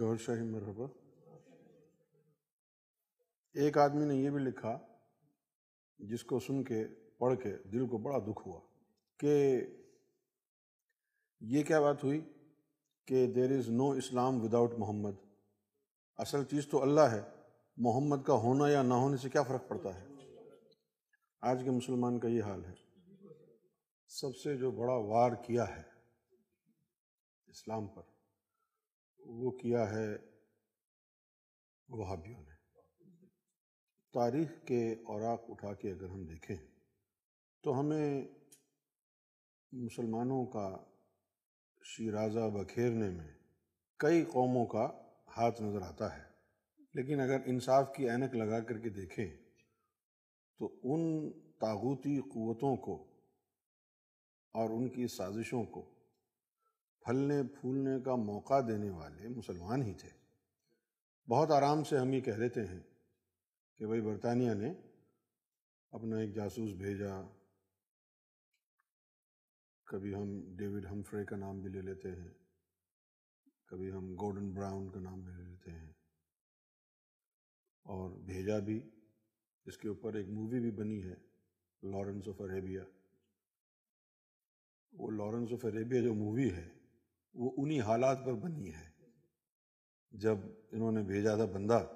[0.00, 0.84] گور شاہی، مرحبا۔
[3.54, 4.78] ایک آدمی نے یہ بھی لکھا،
[5.98, 6.86] جس کو سن کے،
[7.18, 8.60] پڑھ کے دل کو بڑا دکھ ہوا
[9.18, 9.60] کہ
[11.40, 12.20] یہ کیا بات ہوئی
[13.06, 15.12] کہ دیر از نو اسلام وداؤٹ محمد۔
[16.16, 17.20] اصل چیز تو اللہ ہے،
[17.76, 20.06] محمد کا ہونا یا نہ ہونے سے کیا فرق پڑتا ہے؟
[21.40, 22.74] آج کے مسلمان کا یہ حال ہے۔
[24.08, 25.82] سب سے جو بڑا وار کیا ہے،
[27.46, 28.15] اسلام پر۔
[29.26, 30.16] وہ کیا ہے
[31.88, 32.54] وہابیوں نے۔
[34.14, 36.56] تاریخ کے اوراق اٹھا کے اگر ہم دیکھیں
[37.62, 38.28] تو ہمیں
[39.72, 40.76] مسلمانوں کا
[41.84, 43.32] شیرازہ بکھیرنے میں
[43.96, 44.86] کئی قوموں کا
[45.36, 46.22] ہاتھ نظر آتا ہے،
[46.94, 49.26] لیکن اگر انصاف کی اینک لگا کر کے دیکھیں
[50.58, 52.96] تو ان تاغوتی قوتوں کو
[54.54, 55.95] اور ان کی سازشوں کو
[57.06, 60.08] پھلنے پھولنے کا موقع دینے والے مسلمان ہی تھے۔
[61.30, 62.80] بہت آرام سے ہم یہ کہہ دیتے ہیں
[63.78, 64.72] کہ بھائی برطانیہ نے
[65.90, 67.22] اپنا ایک جاسوس بھیجا۔
[69.84, 72.30] کبھی ہم ڈیوڈ ہمفرے کا نام بھی لے لیتے ہیں۔
[73.66, 75.92] کبھی ہم گورڈن براؤن کا نام بھی لے لیتے ہیں۔
[77.82, 78.90] اور بھیجا بھی،
[79.64, 81.14] اس کے اوپر ایک مووی بھی بنی ہے،
[81.82, 82.84] لارنس آف اریبیا۔
[84.92, 86.75] وہ لارنس آف اریبیا جو مووی ہے
[87.36, 88.90] وہ انہی حالات پر بنی ہے۔
[90.10, 90.38] جب
[90.72, 91.92] انہوں نے بھیجا تھا بندہ،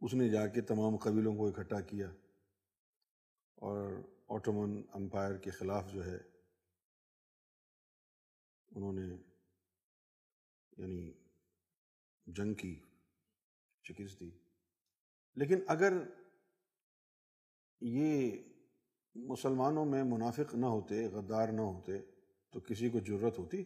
[0.00, 2.10] اس نے جا کے تمام قبیلوں کو اکٹھا کیا
[3.54, 3.92] اور
[4.28, 6.16] آٹومن امپائر کے خلاف جو ہے،
[8.70, 9.08] انہوں نے
[10.76, 11.12] یعنی
[12.26, 12.80] جنگ کی،
[13.82, 14.30] شکست دی۔
[15.34, 15.92] لیکن اگر
[17.80, 18.38] یہ
[19.14, 21.92] مسلمانوں میں منافق نہ ہوتے، غدار نہ ہوتے،
[22.50, 23.64] تو کسی کو ضرورت ہوتی؟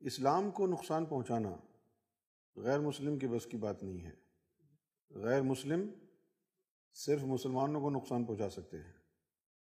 [0.00, 1.56] اسلام کو نقصان پہنچانا
[2.56, 4.14] غیر مسلم کی بس کی بات نہیں ہے۔
[5.10, 5.90] غیر مسلم
[6.92, 8.92] صرف مسلمانوں کو نقصان پہنچا سکتے ہیں۔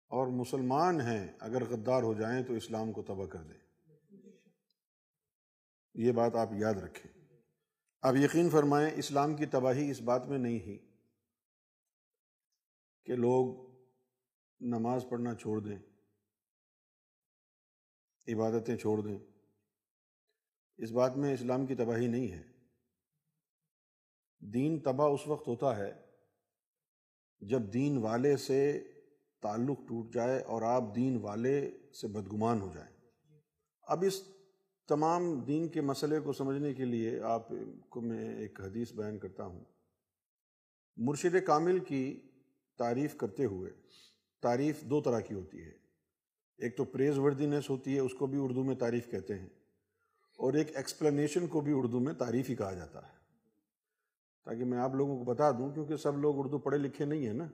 [0.06, 3.58] اور مسلمان ہیں، اگر غدار ہو جائیں تو اسلام کو تباہ کر دیں۔
[5.94, 7.24] یہ بات آپ یاد رکھیں۔
[8.02, 10.78] اب یقین فرمائیں، اسلام کی تباہی اس بات میں نہیں ہی
[13.04, 13.70] کہ لوگ
[14.60, 15.78] نماز پڑھنا چھوڑ دیں،
[18.28, 19.18] عبادتیں چھوڑ دیں۔
[20.78, 22.42] اس بات میں اسلام کی تباہی نہیں ہے۔
[24.38, 25.92] دین تباہ اس وقت ہوتا ہے
[27.40, 28.92] جب دین والے سے
[29.42, 31.70] تعلق ٹوٹ جائے اور آپ دین والے
[32.00, 32.96] سے بدگمان ہو جائیں۔
[33.82, 34.22] اب اس
[34.88, 37.48] تمام دین کے مسئلے کو سمجھنے کے لیے آپ
[37.88, 39.64] کو میں ایک حدیث بیان کرتا ہوں۔
[40.96, 42.20] مرشد کامل کی
[42.78, 43.70] تعریف کرتے ہوئے
[44.42, 45.72] تعریف دو طرح کی ہوتی ہے۔
[46.58, 49.48] ایک تو پریز وردینس ہوتی ہے، اس کو بھی اردو میں تعریف کہتے ہیں۔
[50.36, 53.16] اور ایک ایکسپلینیشن کو بھی اردو میں تعریف ہی کہا جاتا ہے۔
[54.44, 57.34] تاکہ میں آپ لوگوں کو بتا دوں، کیونکہ سب لوگ اردو پڑھے لکھے نہیں ہیں
[57.34, 57.44] نا۔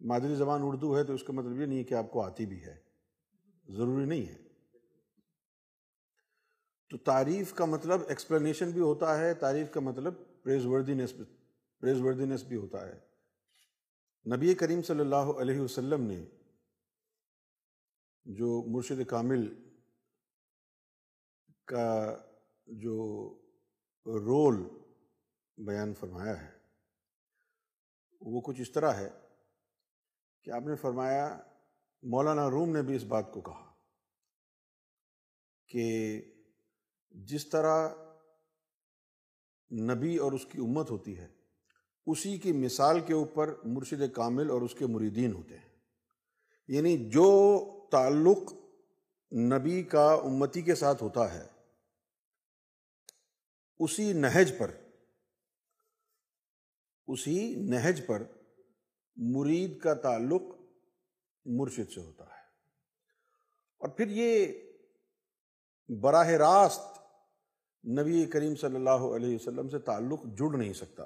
[0.00, 2.46] مادری زبان اردو ہے تو اس کا مطلب یہ نہیں ہے کہ آپ کو آتی
[2.46, 2.80] بھی ہے۔
[3.68, 4.36] ضروری نہیں ہے۔
[6.90, 11.14] تو تعریف کا مطلب ایکسپلینیشن بھی ہوتا ہے، تعریف کا مطلب پریز وردینس
[11.80, 12.98] پریز وردینس بھی ہوتا ہے۔
[14.36, 16.24] نبی کریم صلی اللہ علیہ وسلم نے
[18.24, 19.61] جو مرشد کامل
[21.64, 22.16] کا
[22.66, 23.28] جو
[24.06, 24.68] رول
[25.56, 26.50] بیان فرمایا ہے،
[28.20, 29.10] وہ کچھ اس طرح ہے
[30.44, 31.40] کہ آپ نے فرمایا،
[32.02, 33.72] مولانا روم نے بھی اس بات کو کہا
[35.68, 35.84] کہ
[37.10, 37.88] جس طرح
[39.70, 41.28] نبی اور اس کی امت ہوتی ہے،
[42.06, 45.68] اسی کی مثال کے اوپر مرشد کامل اور اس کے مریدین ہوتے ہیں۔
[46.68, 47.28] یعنی جو
[47.92, 48.52] تعلق
[49.32, 51.51] نبی کا امتی کے ساتھ ہوتا ہے
[53.82, 54.70] اسی نہج پر،
[57.06, 58.22] اسی نہج پر
[59.16, 60.42] مرید کا تعلق
[61.44, 62.42] مرشد سے ہوتا ہے۔
[63.78, 64.52] اور پھر یہ
[65.88, 66.98] براہ راست
[67.86, 71.04] نبی کریم صلی اللہ علیہ وسلم سے تعلق جڑ نہیں سکتا،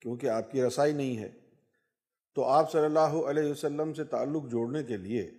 [0.00, 1.40] کیونکہ آپ کی رسائی نہیں ہے۔
[2.34, 5.30] تو آپ صلی اللہ علیہ وسلم سے تعلق جوڑنے کے لیے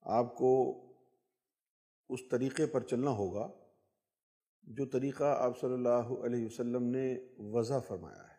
[0.00, 0.82] آپ کو
[2.12, 3.48] اس طریقے پر چلنا ہوگا
[4.62, 8.32] جو طریقہ آپ صلی اللہ علیہ وسلم نے وضع فرمایا ہے۔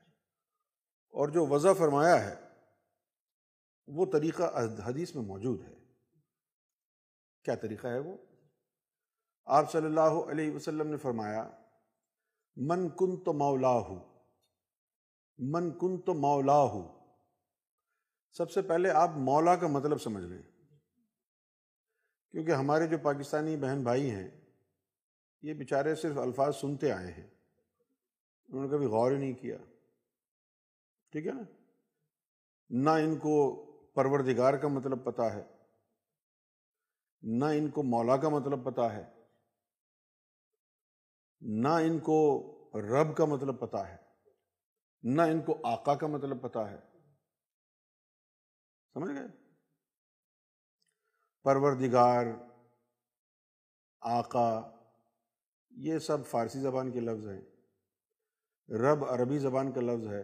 [1.10, 2.36] اور جو وضع فرمایا ہے،
[3.88, 4.44] وہ طریقہ
[4.90, 5.74] حدیث میں موجود ہے۔
[7.44, 8.18] کیا طریقہ ہے وہ؟
[9.46, 11.50] آپ صلی اللہ علیہ وسلم نے فرمایا،
[12.56, 13.82] من کن تو مولا
[15.38, 16.68] من کن تو مولا
[18.32, 20.53] سب سے پہلے آپ مولا کا مطلب سمجھ لیں۔
[22.34, 24.30] کیونکہ ہمارے جو پاکستانی بہن بھائی ہیں،
[25.42, 27.28] یہ بیچارے صرف الفاظ سنتے آئے ہیں۔
[28.48, 29.58] انہوں نے کبھی غور ہی نہیں کیا۔
[31.12, 31.42] ٹھیک ہے نا؟
[32.70, 35.44] نہ ان کو پروردگار کا مطلب پتا ہے،
[37.22, 39.04] نہ ان کو مولا کا مطلب پتا ہے،
[41.42, 42.18] نہ ان کو
[42.74, 43.98] رب کا مطلب پتا ہے،
[45.04, 46.80] نہ ان کو آقا کا مطلب پتا ہے۔
[48.94, 49.43] سمجھ گئے؟
[51.44, 52.26] پروردگار،
[54.02, 54.62] آقا،
[55.70, 57.42] یہ سب فارسی زبان کے لفظ ہیں۔
[58.70, 60.24] رب عربی زبان کا لفظ ہے،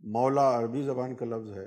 [0.00, 1.66] مولا عربی زبان کا لفظ ہے۔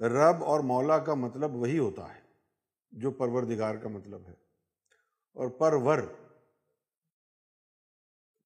[0.00, 2.20] رب اور مولا کا مطلب وہی ہوتا ہے،
[2.90, 4.34] جو پروردگار کا مطلب ہے۔
[5.32, 5.98] اور پرور،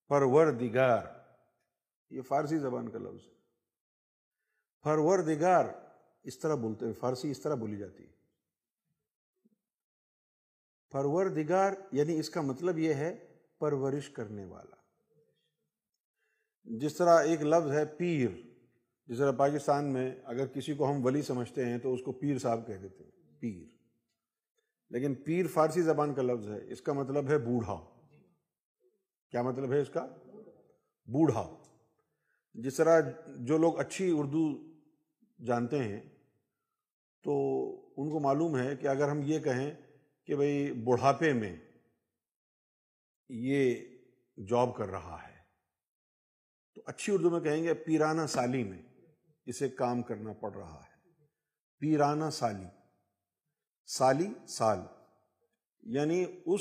[0.09, 1.03] پروردگار،
[2.11, 3.35] یہ فارسی زبان کا لفظ ہے۔
[4.83, 5.65] پروردگار،
[6.23, 8.22] اس طرح بولتے ہیں، فارسی اس طرح بولی جاتی ہے۔
[10.93, 13.27] پروردگار یعنی اس کا مطلب یہ ہے
[13.59, 14.77] پرورش کرنے والا۔
[16.65, 18.29] جس طرح ایک لفظ ہے پیر،
[19.07, 22.39] جس طرح پاکستان میں اگر کسی کو ہم ولی سمجھتے ہیں تو اس کو پیر
[22.39, 23.67] صاحب کہہ دیتے ہیں، پیر۔
[24.91, 27.85] لیکن پیر فارسی زبان کا لفظ ہے، اس کا مطلب ہے بوڑھا۔
[29.31, 30.07] کیا مطلب ہے اس کا؟
[31.07, 31.63] بوڑھا۔
[32.55, 33.01] جس طرح
[33.37, 34.73] جو لوگ اچھی اردو
[35.47, 36.01] جانتے ہیں
[37.23, 37.33] تو
[37.97, 39.75] ان کو معلوم ہے کہ اگر ہم یہ کہیں
[40.27, 41.57] کہ بھائی بڑھاپے میں
[43.29, 43.75] یہ
[44.49, 45.37] جاب کر رہا ہے۔
[46.75, 48.83] تو اچھی اردو میں کہیں گے پیرانہ سالی میں
[49.47, 50.93] اسے کام کرنا پڑ رہا ہے۔
[51.79, 52.67] پیرانہ سالی
[53.87, 54.79] سالی سال
[55.83, 56.61] یعنی اس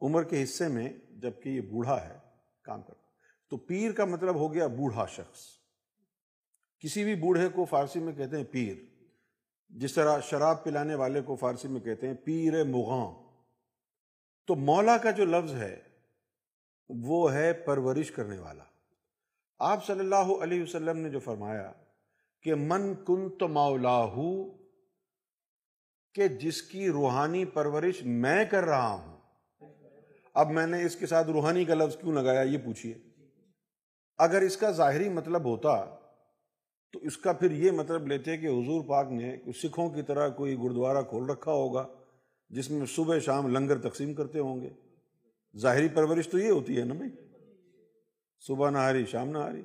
[0.00, 2.18] عمر کے حصے میں جبکہ یہ بوڑھا ہے،
[2.62, 3.06] کام کرتا
[3.50, 5.46] تو پیر کا مطلب ہو گیا بوڑھا شخص۔
[6.78, 8.95] کسی بھی بوڑھے کو فارسی میں کہتے ہیں پیر۔
[9.68, 13.26] جس طرح شراب پلانے والے کو فارسی میں کہتے ہیں، پیر مغاں۔
[14.46, 15.80] تو مولا کا جو لفظ ہے،
[16.88, 18.64] وہ ہے پرورش کرنے والا۔
[19.58, 21.72] آپ صلی اللہ علیہ وسلم نے جو فرمایا
[22.42, 24.06] کہ من کن تو مولا
[26.14, 29.16] کہ جس کی روحانی پرورش میں کر رہا ہوں۔
[30.34, 32.94] اب میں نے اس کے ساتھ روحانی کا لفظ کیوں لگایا؟ یہ پوچھیے
[34.18, 35.98] اگر اس کا ظاہری مطلب ہوتا
[36.92, 40.56] تو اس کا پھر یہ مطلب لیتے کہ حضور پاک نے سکھوں کی طرح کوئی
[40.58, 41.86] گردوارہ کھول رکھا ہوگا،
[42.50, 44.70] جس میں صبح شام لنگر تقسیم کرتے ہوں گے۔
[45.58, 47.10] ظاہری پرورش تو یہ ہوتی ہے نا بھائی؟
[48.40, 49.62] صبح نہ ہاری شام نہ ہاری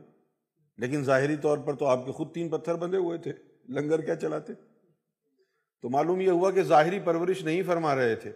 [0.78, 3.34] لیکن ظاہری طور پر تو آپ کے خود تین پتھر بندے ہوئے تھے۔
[3.70, 4.54] لنگر کیا چلاتے؟
[5.82, 8.32] تو معلوم یہ ہوا کہ ظاہری پرورش نہیں فرما رہے تھے۔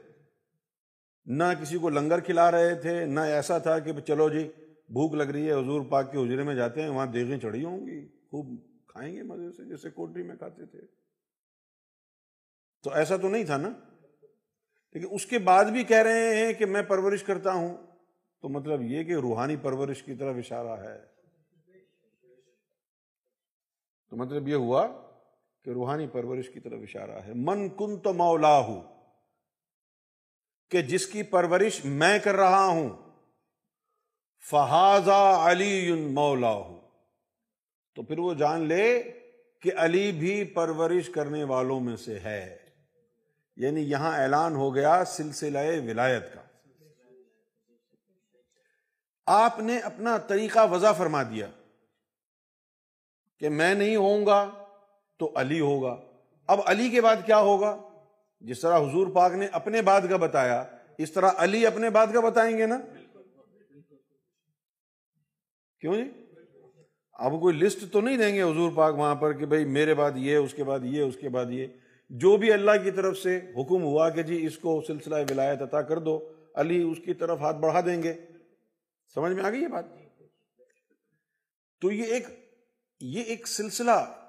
[1.26, 4.52] نہ کسی کو لنگر کھلا رہے تھے، نہ ایسا تھا کہ چلو جی
[4.90, 7.88] بھوک لگ رہی ہے، حضور پاک کے حجرے میں جاتے ہیں، وہاں دیگیں چڑھی ہوں
[7.88, 10.80] گی۔ خوب کھائیں گے مزے سے، جیسے کوٹری میں کھاتے تھے۔
[12.84, 13.70] تو ایسا تو نہیں تھا نا؟
[14.94, 17.78] لیکن اس کے بعد بھی کہہ رہے ہیں کہ میں پرورش کرتا ہوں۔
[18.42, 21.06] تو مطلب یہ کہ روحانی پرورش کی طرف اشارہ ہے۔
[24.10, 24.88] تو مطلب یہ ہوا
[25.64, 28.82] کہ روحانی پرورش کی طرف اشارہ ہے۔ من کن تو مولا ہوں
[30.70, 32.90] کہ جس کی پرورش میں کر رہا ہوں،
[34.50, 36.75] فہذا علی مولا ہو
[37.96, 39.04] تو پھر وہ جان لے
[39.62, 42.58] کہ علی بھی پرورش کرنے والوں میں سے ہے۔
[43.56, 46.42] یعنی یہاں اعلان ہو گیا سلسلہ ولایت کا۔
[49.26, 51.48] آپ نے اپنا طریقہ وضع فرما دیا
[53.40, 54.66] کہ میں نہیں ہوں گا
[55.20, 56.02] تو علی ہوگا۔
[56.48, 57.90] اب علی کے بعد کیا ہوگا؟
[58.40, 60.64] جس طرح حضور پاک نے اپنے بعد کا بتایا،
[60.98, 62.78] اس طرح علی اپنے بعد کا بتائیں گے نا؟
[65.80, 66.25] کیوں جی؟
[67.16, 70.12] اب کوئی لسٹ تو نہیں دیں گے حضور پاک وہاں پر کہ بھائی میرے بعد
[70.16, 71.68] یہ اس کے بعد یہ اس کے بعد یہ
[72.10, 75.82] جو بھی اللہ کی طرف سے حکم ہوا کہ جی اس کو سلسلہ ولایت عطا
[75.82, 78.14] کر دو، علی اس کی طرف ہاتھ بڑھا دیں گے۔
[79.16, 79.86] سمجھ میں آ گئی یہ بات؟
[81.82, 82.28] تو یہ ایک
[83.02, 84.26] یہ ایک سلسلہ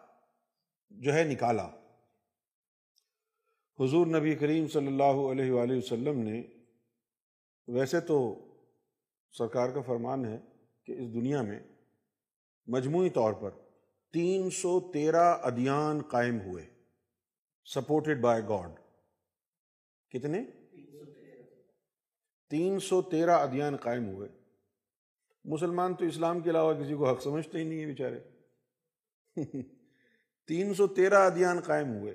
[0.91, 1.69] جو ہے نکالا۔
[3.79, 6.43] حضور نبی کریم صلی اللہ علیہ وآلہ وسلم نے،
[7.69, 8.35] ویسے تو
[9.33, 10.39] سرکار کا فرمان ہے
[10.85, 11.61] کہ اس دنیا میں
[12.67, 13.51] مجموعی طور پر
[14.13, 16.65] تین سو تیرہ ادیان قائم ہوئے۔
[17.65, 18.71] سپورٹڈ بائی گاڈ
[20.11, 20.45] کتنے؟
[22.51, 24.29] تین سو تیرہ ادیان قائم ہوئے۔
[25.45, 28.21] مسلمان تو اسلام کے علاوہ کسی کو حق سمجھتے ہی نہیں ہے بیچارے۔
[30.47, 32.15] تین سو تیرہ ادیان قائم ہوئے۔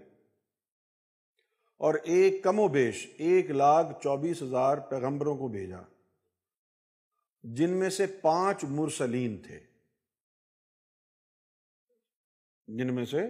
[1.78, 5.82] اور ایک کم و بیش، ایک لاکھ چوبیس ہزار پیغمبروں کو بھیجا۔
[7.44, 9.71] جن میں سے پانچ مرسلین تھے۔
[12.78, 13.22] جن میں سے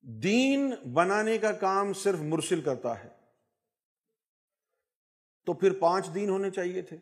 [0.00, 3.08] دین بنانے کا کام صرف مرسل کرتا ہے۔
[5.46, 6.96] تو پھر پانچ دین ہونے چاہیے تھے۔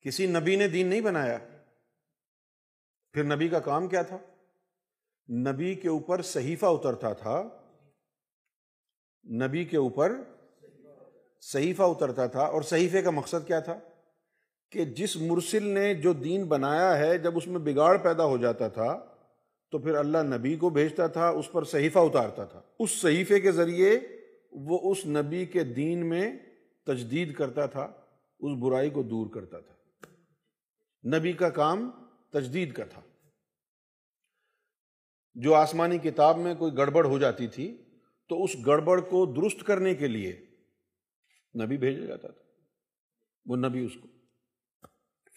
[0.00, 1.38] کسی نبی نے دین نہیں بنایا۔
[3.12, 4.18] پھر نبی کا کام کیا تھا؟
[5.28, 7.42] نبی کے اوپر صحیفہ اترتا تھا۔
[9.30, 10.12] نبی کے اوپر
[11.40, 13.78] صحیفہ اترتا تھا۔ اور صحیفے کا مقصد کیا تھا؟
[14.70, 18.68] کہ جس مرسل نے جو دین بنایا ہے، جب اس میں بگاڑ پیدا ہو جاتا
[18.68, 19.09] تھا
[19.70, 23.52] تو پھر اللہ نبی کو بھیجتا تھا، اس پر صحیفہ اتارتا تھا۔ اس صحیفے کے
[23.52, 24.00] ذریعے
[24.52, 26.38] وہ اس نبی کے دین میں
[26.86, 27.84] تجدید کرتا تھا،
[28.40, 29.74] اس برائی کو دور کرتا تھا۔
[31.18, 31.90] نبی کا کام
[32.32, 33.00] تجدید کا تھا۔
[35.34, 37.76] جو آسمانی کتاب میں کوئی گڑبڑ ہو جاتی تھی،
[38.28, 40.46] تو اس گڑبڑ کو درست کرنے کے لیے
[41.64, 42.42] نبی بھیجا جاتا تھا۔
[43.46, 44.08] وہ نبی اس کو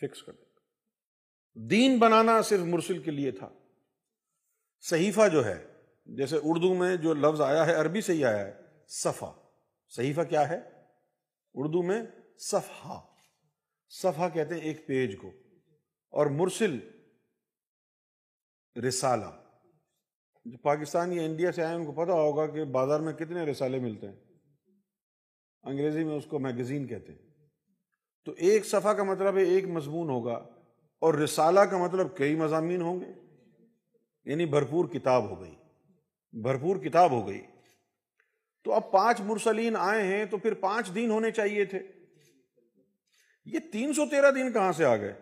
[0.02, 0.60] فکس کر دیتا۔
[1.70, 3.50] دین بنانا صرف مرسل کے لیے تھا۔
[4.84, 5.66] صحیفہ جو ہے،
[6.06, 8.54] جیسے اردو میں جو لفظ آیا ہے، عربی سے ہی آیا ہے
[8.88, 9.32] صفا
[9.90, 10.60] صحیفہ کیا ہے؟
[11.54, 12.04] اردو میں
[12.38, 13.00] صفحہ۔
[13.90, 15.32] صفحہ کہتے ہیں ایک پیج کو۔
[16.10, 16.80] اور مرسل،
[18.88, 19.44] رسالہ۔
[20.46, 23.80] جو پاکستان یا انڈیا سے آئے ان کو پتا ہوگا کہ بازار میں کتنے رسالے
[23.80, 24.16] ملتے ہیں۔
[25.64, 27.48] انگریزی میں اس کو میگزین کہتے ہیں۔
[28.26, 30.50] تو ایک صفحہ کا مطلب ہے، ایک مضمون ہوگا۔
[31.00, 33.23] اور رسالہ کا مطلب کئی مضامین ہوں گے۔
[34.26, 35.56] یعنی بھرپور کتاب ہو گئی۔
[36.32, 37.42] بھرپور کتاب ہو گئی۔
[38.64, 41.80] تو اب پانچ مرسلین آئے ہیں تو پھر پانچ دن ہونے چاہیے تھے۔
[43.46, 45.14] یہ تین سو تیرہ دن کہاں سے آ گئے؟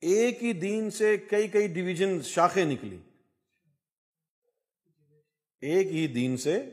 [0.00, 2.98] ایک ہی دین سے کئی کئی ڈویژن شاخیں نکلی
[5.60, 6.70] ایک ہی دین سے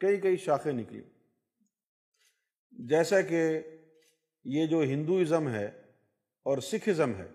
[0.00, 1.02] کئی کئی شاخیں نکلی
[2.70, 3.60] جیسا کہ
[4.44, 5.66] یہ جو ہندوازم ہے
[6.42, 7.28] اور سکھ ازم ہے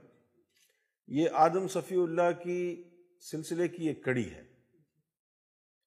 [1.12, 2.84] یہ آدم صفی اللہ کی
[3.32, 4.44] سلسلے کی ایک کڑی ہے۔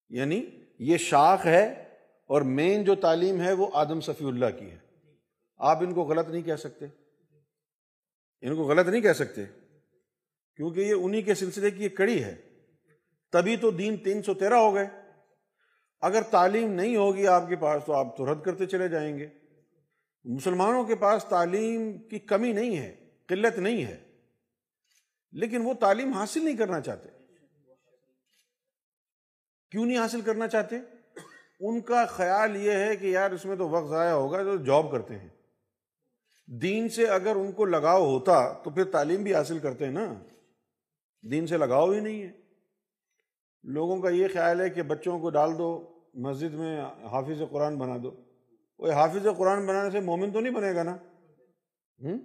[0.09, 0.47] یعنی
[0.79, 1.85] یہ شاخ ہے
[2.26, 4.79] اور مین جو تعلیم ہے وہ آدم صفی اللہ کی ہے۔
[5.57, 6.87] آپ ان کو غلط نہیں کہہ سکتے۔
[8.41, 9.45] ان کو غلط نہیں کہہ سکتے۔
[10.57, 12.37] کیونکہ یہ انہی کے سلسلے کی ایک کڑی ہے۔
[13.33, 14.87] تبھی تو دین تین سو تیرہ ہو گئے۔
[16.00, 19.29] اگر تعلیم نہیں ہوگی آپ کے پاس تو آپ تو رد کرتے چلے جائیں گے۔
[20.25, 24.12] مسلمانوں کے پاس تعلیم کی کمی نہیں ہے، قلت نہیں ہے۔
[25.33, 27.09] لیکن وہ تعلیم حاصل نہیں کرنا چاہتے۔
[29.71, 30.77] کیوں نہیں حاصل کرنا چاہتے؟
[31.61, 34.93] ان کا خیال یہ ہے کہ یار اس میں تو وقت ضائع ہوگا جو جاب
[34.93, 35.29] کرتے ہیں۔
[36.47, 40.15] دین سے اگر ان کو لگاؤ ہوتا تو پھر تعلیم بھی حاصل کرتے ہیں نا۔
[41.31, 42.33] دین سے لگاؤ ہی نہیں ہے۔
[43.62, 47.97] لوگوں کا یہ خیال ہے کہ بچوں کو ڈال دو، مسجد میں حافظ قرآن بنا
[48.03, 48.11] دو۔
[48.79, 50.97] وہ حافظ قرآن بنانے سے مومن تو نہیں بنے گا نا؟
[52.03, 52.19] ہوں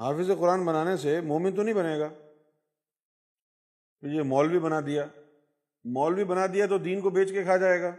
[0.00, 2.08] حافظ قرآن بنانے سے مومن تو نہیں بنے گا۔
[4.02, 5.06] یہ مولوی بنا دیا۔
[5.84, 7.96] مولوی بنا دیا تو دین کو بیچ کے کھا جائے گا۔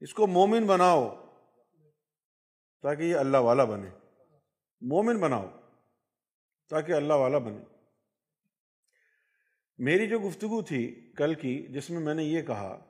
[0.00, 1.08] اس کو مومن بناؤ
[2.82, 3.90] تاکہ یہ اللہ والا بنے۔
[4.80, 5.44] مومن بناؤ
[6.68, 7.60] تاکہ اللہ والا بنے۔
[9.78, 12.84] میری جو گفتگو تھی کل کی، جس میں میں نے یہ کہا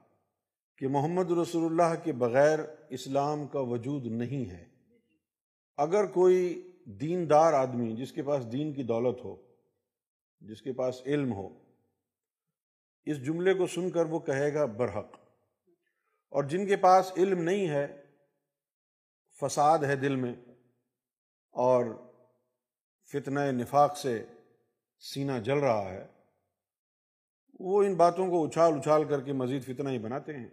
[0.79, 2.59] کہ محمد رسول اللہ کے بغیر
[2.91, 4.65] اسلام کا وجود نہیں ہے۔
[5.77, 9.37] اگر کوئی دیندار آدمی، جس کے پاس دین کی دولت ہو،
[10.41, 11.59] جس کے پاس علم ہو،
[13.05, 15.17] اس جملے کو سن کر وہ کہے گا برحق۔
[16.29, 18.05] اور جن کے پاس علم نہیں ہے،
[19.41, 20.35] فساد ہے دل میں،
[21.51, 21.85] اور
[23.13, 24.25] فتنہ نفاق سے
[25.01, 26.07] سینہ جل رہا ہے،
[27.61, 30.49] وہ ان باتوں کو اچھال اچھال کر کے مزید فتنہ ہی بناتے ہیں۔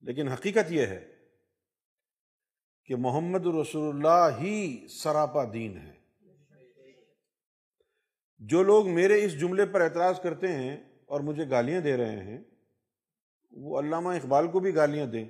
[0.00, 1.17] لیکن حقیقت یہ ہے
[2.88, 5.92] کہ محمد رسول اللہ ہی سراپا دین ہے۔
[8.38, 10.76] جو لوگ میرے اس جملے پر اعتراض کرتے ہیں
[11.06, 12.38] اور مجھے گالیاں دے رہے ہیں،
[13.50, 15.24] وہ علامہ اقبال کو بھی گالیاں دیں۔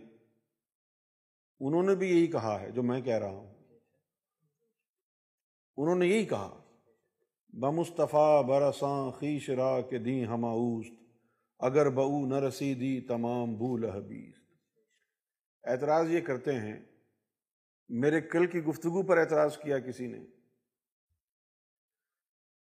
[1.60, 3.54] انہوں نے بھی یہی کہا ہے، جو میں کہہ رہا ہوں۔
[5.76, 6.60] انہوں نے یہی کہا،
[7.48, 10.92] بمصطفیٰ برساں خیش را کے دیں ہما اوست،
[11.58, 14.34] اگر بہو نہ رسیدی تمام بو لحبیز
[15.64, 16.88] اعتراض یہ کرتے ہیں
[17.88, 20.18] میرے کل کی گفتگو پر اعتراض کیا کسی نے؟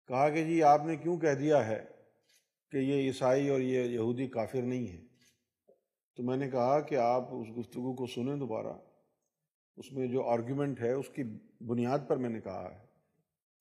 [0.06, 1.84] کہا کہ جی آپ نے کیوں کہہ دیا ہے
[2.70, 5.00] کہ یہ عیسائی اور یہ یہودی کافر نہیں ہے
[6.16, 8.72] تو میں نے کہا کہ آپ اس گفتگو کو سنیں دوبارہ۔
[9.76, 11.22] اس میں جو آرگیومنٹ ہے، اس کی
[11.64, 12.86] بنیاد پر میں نے کہا ہے۔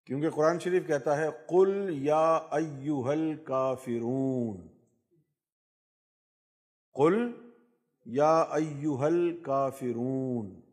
[0.05, 4.67] کیونکہ قرآن شریف کہتا ہے، قل یا ایوہل کافرون
[6.93, 7.31] قل
[8.05, 10.70] یا ایوہل کافرون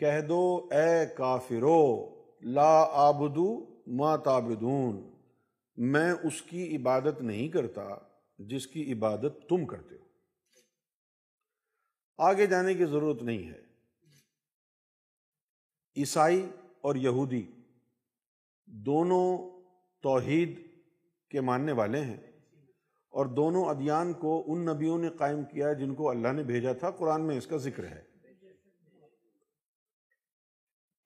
[0.00, 2.08] کہہ دو، اے کافرو،
[2.42, 5.12] لا آبدو ما تابدون
[5.76, 7.88] میں اس کی عبادت نہیں کرتا
[8.38, 10.04] جس کی عبادت تم کرتے ہو۔
[12.18, 13.60] آگے جانے کی ضرورت نہیں ہے۔
[15.96, 16.46] عیسائی
[16.80, 17.46] اور یہودی
[18.66, 19.38] دونوں
[20.02, 20.60] توحید
[21.30, 22.20] کے ماننے والے ہیں
[23.10, 26.90] اور دونوں ادیان کو ان نبیوں نے قائم کیا جن کو اللہ نے بھیجا تھا۔
[26.90, 28.09] قرآن میں اس کا ذکر ہے۔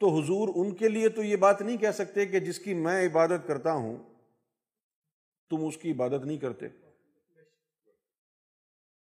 [0.05, 3.07] تو حضور ان کے لیے تو یہ بات نہیں کہہ سکتے کہ جس کی میں
[3.07, 3.97] عبادت کرتا ہوں،
[5.51, 6.69] تم اس کی عبادت نہیں کرتے۔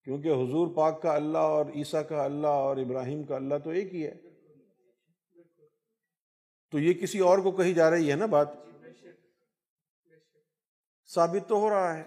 [0.04, 3.94] کیونکہ حضور پاک کا اللہ اور عیسیٰ کا اللہ اور ابراہیم کا اللہ تو ایک
[3.94, 4.14] ہی ہے۔
[6.70, 8.48] تو یہ کسی اور کو کہی جا رہی ہے نا بات؟
[11.14, 12.04] ثابت تو ہو رہا ہے۔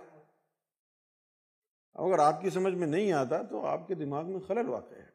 [1.94, 5.07] اگر آپ کی سمجھ میں نہیں آتا تو آپ کے دماغ میں خلل واقع ہے۔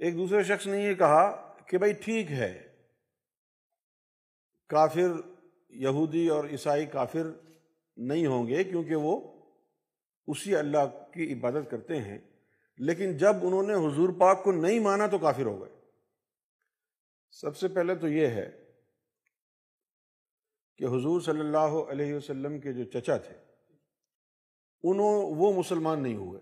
[0.00, 1.30] ایک دوسرے شخص نے یہ کہا
[1.66, 2.52] کہ بھائی ٹھیک ہے،
[4.70, 5.16] کافر
[5.70, 7.30] یہودی اور عیسائی کافر
[7.96, 9.16] نہیں ہوں گے کیونکہ وہ
[10.26, 12.18] اسی اللہ کی عبادت کرتے ہیں،
[12.78, 15.76] لیکن جب انہوں نے حضور پاک کو نہیں مانا تو کافر ہو گئے۔
[17.30, 18.50] سب سے پہلے تو یہ ہے
[20.76, 23.34] کہ حضور صلی اللہ علیہ وسلم کے جو چچا تھے،
[24.84, 26.40] انہوں، وہ مسلمان نہیں ہوئے۔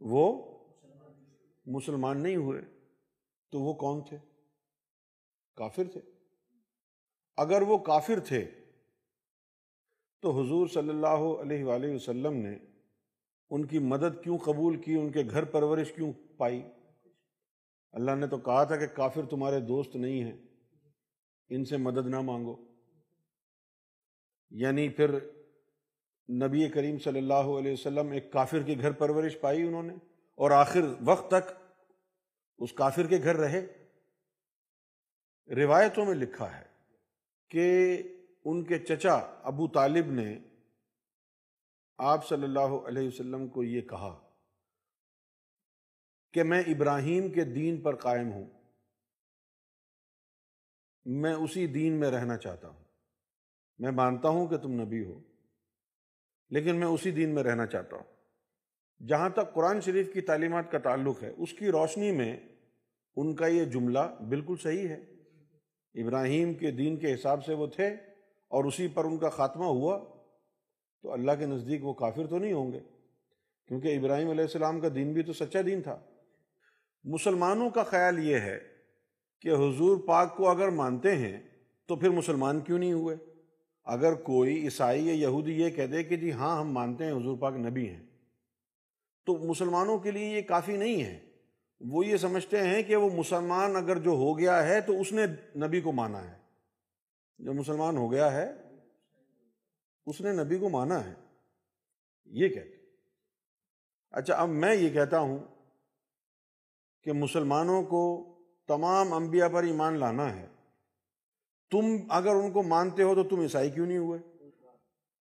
[0.00, 0.49] وہ
[1.64, 2.62] مسلمان نہیں ہوئے،
[3.50, 4.16] تو وہ کون تھے؟
[5.56, 6.00] کافر تھے۔
[7.36, 8.50] اگر وہ کافر تھے،
[10.20, 12.58] تو حضور صلی اللہ علیہ وآلہ وسلم نے
[13.50, 16.62] ان کی مدد کیوں قبول کی؟ ان کے گھر پرورش کیوں پائی؟
[17.92, 20.36] اللہ نے تو کہا تھا کہ کافر تمہارے دوست نہیں ہیں،
[21.48, 22.56] ان سے مدد نہ مانگو۔
[24.50, 25.14] یعنی پھر
[26.28, 29.94] نبی کریم صلی اللہ علیہ وسلم ایک کافر کے گھر پرورش پائی انہوں نے؟
[30.40, 31.52] اور آخر وقت تک
[32.58, 33.88] اس کافر کے گھر رہے۔
[35.54, 36.66] روایتوں میں لکھا ہے
[37.48, 38.02] کہ
[38.44, 40.38] ان کے چچا ابو طالب نے
[41.98, 44.30] آپ صلی اللہ علیہ وسلم کو یہ کہا
[46.32, 48.46] کہ میں ابراہیم کے دین پر قائم ہوں۔
[51.04, 52.84] میں اسی دین میں رہنا چاہتا ہوں۔
[53.78, 55.20] میں مانتا ہوں کہ تم نبی ہو،
[56.50, 58.19] لیکن میں اسی دین میں رہنا چاہتا ہوں۔
[59.08, 62.36] جہاں تک قرآن شریف کی تعلیمات کا تعلق ہے، اس کی روشنی میں
[63.16, 65.00] ان کا یہ جملہ بالکل صحیح ہے۔
[65.94, 67.86] ابراہیم کے دین کے حساب سے وہ تھے
[68.48, 70.04] اور اسی پر ان کا خاتمہ ہوا،
[71.02, 72.80] تو اللہ کے نزدیک وہ کافر تو نہیں ہوں گے۔
[73.68, 75.98] کیونکہ ابراہیم علیہ السلام کا دین بھی تو سچا دین تھا۔
[77.04, 78.58] مسلمانوں کا خیال یہ ہے
[79.40, 81.40] کہ حضور پاک کو اگر مانتے ہیں
[81.86, 83.16] تو پھر مسلمان کیوں نہیں ہوئے؟
[83.84, 87.38] اگر کوئی عیسائی یا یہودی یہ کہہ دے کہ جی ہاں ہم مانتے ہیں، حضور
[87.38, 88.09] پاک نبی ہیں
[89.30, 91.20] تو مسلمانوں کے لیے یہ کافی نہیں ہے۔
[91.80, 95.26] وہ یہ سمجھتے ہیں کہ وہ مسلمان اگر جو ہو گیا ہے تو اس نے
[95.56, 96.38] نبی کو مانا ہے۔
[97.38, 98.52] جو مسلمان ہو گیا ہے،
[100.06, 101.14] اس نے نبی کو مانا ہے۔
[102.24, 102.76] یہ کہتے
[104.10, 105.38] اچھا اب میں یہ کہتا ہوں
[107.02, 108.34] کہ مسلمانوں کو
[108.68, 110.46] تمام انبیاء پر ایمان لانا ہے۔
[111.70, 114.18] تم اگر ان کو مانتے ہو تو تم عیسائی کیوں نہیں ہوئے؟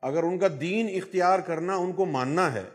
[0.01, 2.69] اگر ان کا دین اختیار کرنا، ان کو ماننا ہے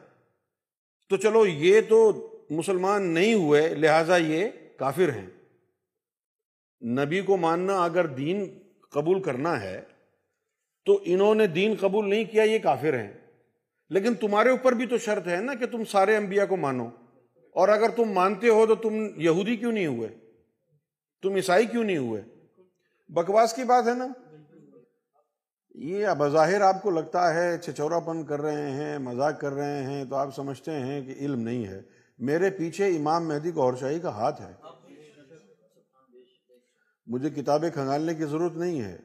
[1.09, 5.27] تو چلو یہ تو مسلمان نہیں ہوئے، لہذا یہ کافر ہیں۔
[6.85, 8.59] نبی کو ماننا اگر دین
[8.91, 9.83] قبول کرنا ہے،
[10.85, 13.13] تو انہوں نے دین قبول نہیں کیا، یہ کافر ہیں۔
[13.91, 16.89] لیکن تمہارے اوپر بھی تو شرط ہے نا کہ تم سارے انبیاء کو مانو۔
[17.51, 20.09] اور اگر تم مانتے ہو تو تم یہودی کیوں نہیں ہوئے؟
[21.23, 22.23] تم عیسائی کیوں نہیں ہوئے؟
[23.09, 24.09] بکواس کی بات ہے نا۔
[25.75, 30.05] یہ بظاہر آپ کو لگتا ہے چھچورا پن کر رہے ہیں، مذاق کر رہے ہیں،
[30.05, 31.83] تو آپ سمجھتے ہیں کہ علم نہیں ہے۔
[32.19, 34.53] میرے پیچھے امام مہدی گور شاہی کا ہاتھ ہے۔
[37.07, 38.99] مجھے کتابیں کھنگالنے کی ضرورت نہیں ہے۔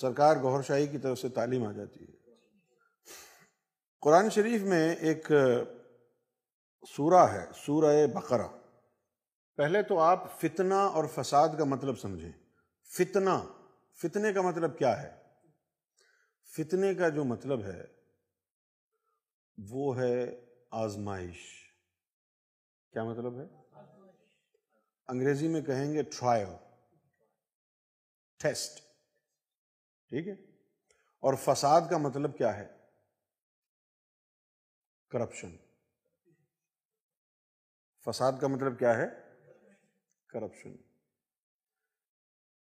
[0.00, 2.30] سرکار گور شاہی کی طرف سے تعلیم آ جاتی ہے۔
[4.00, 5.32] قرآن شریف میں ایک
[6.96, 8.48] سورہ ہے، سورہ بقرہ۔
[9.56, 12.32] پہلے تو آپ فتنہ اور فساد کا مطلب سمجھیں۔
[12.98, 13.44] فتنہ،
[14.02, 15.25] فتنے کا مطلب کیا ہے؟
[16.46, 17.84] فتنے کا جو مطلب ہے،
[19.70, 21.72] وہ ہے آزمائش۔
[22.92, 23.46] کیا مطلب ہے؟
[25.08, 26.48] انگریزی میں کہیں گے ٹرائل
[28.38, 28.78] ٹیسٹ
[30.08, 30.32] ٹھیک ہے؟
[31.22, 32.66] اور فساد کا مطلب کیا ہے؟
[35.08, 35.56] کرپشن
[38.04, 39.06] فساد کا مطلب کیا ہے؟
[40.26, 40.76] کرپشن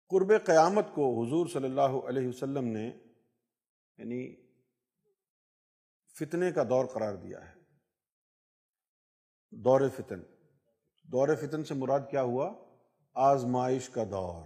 [0.08, 2.98] قرب قیامت کو حضور صلی اللہ علیہ وسلم نے
[3.98, 4.36] یعنی
[6.20, 7.54] فتنے کا دور قرار دیا ہے۔
[9.52, 10.20] دور فتن۔
[11.04, 12.54] دور فتن سے مراد کیا ہوا؟
[13.14, 14.46] آزمائش کا دور۔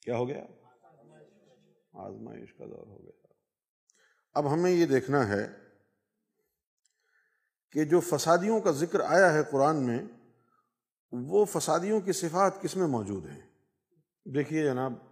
[0.00, 0.46] کیا ہو گیا؟
[1.92, 3.26] آزمائش کا دور ہو گیا۔
[4.34, 5.46] اب ہمیں یہ دیکھنا ہے
[7.70, 10.02] کہ جو فسادیوں کا ذکر آیا ہے قرآن میں،
[11.12, 13.40] وہ فسادیوں کی صفات کس میں موجود ہیں؟
[14.24, 15.07] دیکھیے جناب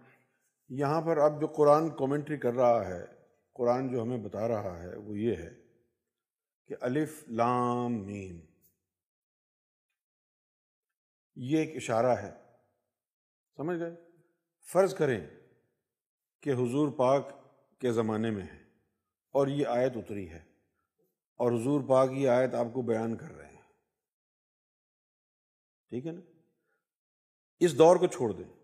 [0.69, 3.05] یہاں پر اب جو قرآن کومنٹری کر رہا ہے،
[3.53, 5.49] قرآن جو ہمیں بتا رہا ہے، وہ یہ ہے
[6.65, 8.39] کہ الف لام میم۔
[11.35, 12.31] یہ ایک اشارہ ہے۔
[13.57, 13.95] سمجھ گئے؟
[14.73, 15.27] فرض کریں
[16.41, 17.27] کہ حضور پاک
[17.79, 18.63] کے زمانے میں ہے
[19.31, 20.43] اور یہ آیت اتری ہے
[21.35, 23.61] اور حضور پاک یہ آیت آپ کو بیان کر رہے ہیں۔
[25.89, 26.21] ٹھیک ہے نا؟
[27.59, 28.56] اس دور کو چھوڑ دیں۔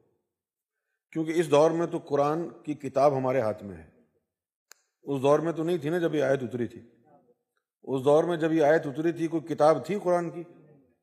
[1.13, 3.89] کیونکہ اس دور میں تو قرآن کی کتاب ہمارے ہاتھ میں ہے۔
[5.03, 6.79] اس دور میں تو نہیں تھی نا جب یہ آیت اتری تھی۔
[7.83, 10.43] اس دور میں جب یہ آیت اتری تھی، کوئی کتاب تھی قرآن کی؟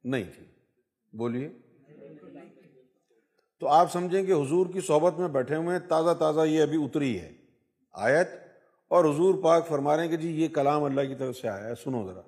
[0.05, 0.47] نہیں تھی۔
[1.13, 1.49] بولیے۔
[3.61, 6.85] تو آپ سمجھیں کہ حضور کی صحبت میں بیٹھے ہوئے ہیں، تازہ تازہ یہ ابھی
[6.85, 7.33] اتری ہے
[7.93, 8.29] آیت۔
[8.89, 11.69] اور حضور پاک فرما رہے ہیں کہ جی یہ کلام اللہ کی طرف سے آیا
[11.69, 12.21] ہے، سنو ذرا۔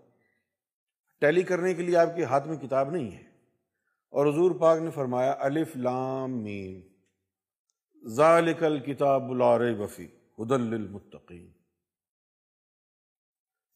[1.20, 3.22] ٹیلی کرنے کے لیے آپ کے ہاتھ میں کتاب نہیں ہے۔
[4.10, 6.91] اور حضور پاک نے فرمایا، الف لام میم۔
[8.06, 9.46] ذالک الکتاب لا
[9.78, 10.06] وفی
[10.38, 11.50] ہدل للمتقین۔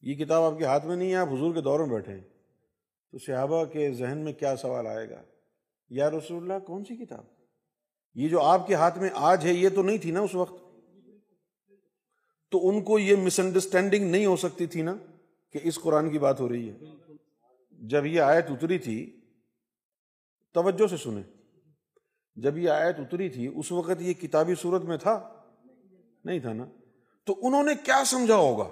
[0.01, 2.25] یہ کتاب آپ کے ہاتھ میں نہیں ہے، آپ حضور کے دور میں بیٹھے ہیں۔
[3.12, 5.23] تو صحابہ کے ذہن میں کیا سوال آئے گا؟
[5.89, 7.25] یا رسول اللہ، کون سی کتاب؟
[8.15, 10.62] یہ جو آپ کے ہاتھ میں آج ہے، یہ تو نہیں تھی نا اس وقت؟
[12.51, 14.97] تو ان کو یہ مس انڈرسٹینڈنگ نہیں ہو سکتی تھی نا
[15.53, 16.79] کہ اس قرآن کی بات ہو رہی ہے۔
[17.71, 19.21] جب یہ آیت اتری تھی،
[20.53, 21.36] توجہ سے سنیں۔
[22.37, 25.42] جب یہ آیت اتری تھی، اس وقت یہ کتابی صورت میں تھا؟
[26.25, 26.66] نہیں تھا نا۔
[27.25, 28.68] تو انہوں نے کیا سمجھا ہوگا؟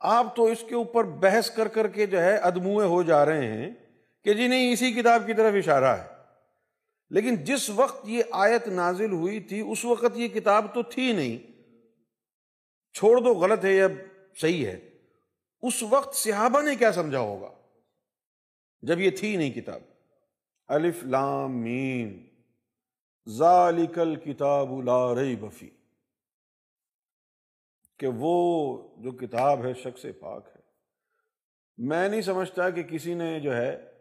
[0.00, 3.46] آپ تو اس کے اوپر بحث کر کر کے جو ہے ادموئے ہو جا رہے
[3.46, 3.70] ہیں
[4.24, 6.06] کہ جی نہیں، اسی کتاب کی طرف اشارہ ہے۔
[7.10, 11.52] لیکن جس وقت یہ آیت نازل ہوئی تھی، اس وقت یہ کتاب تو تھی نہیں۔
[12.94, 13.88] چھوڑ دو، غلط ہے یا
[14.40, 14.90] صحیح ہے۔
[15.62, 17.50] اس وقت صحابہ نے کیا سمجھا ہوگا؟
[18.82, 19.93] جب یہ تھی نہیں کتاب۔
[20.68, 22.26] الف لام میم
[23.28, 25.70] ذالک الکتاب لا ریب فی۔
[27.96, 30.60] کہ وہ جو کتاب ہے شخص پاک ہے۔
[31.78, 33.92] میں نہیں سمجھتا کہ کسی نے جو ہے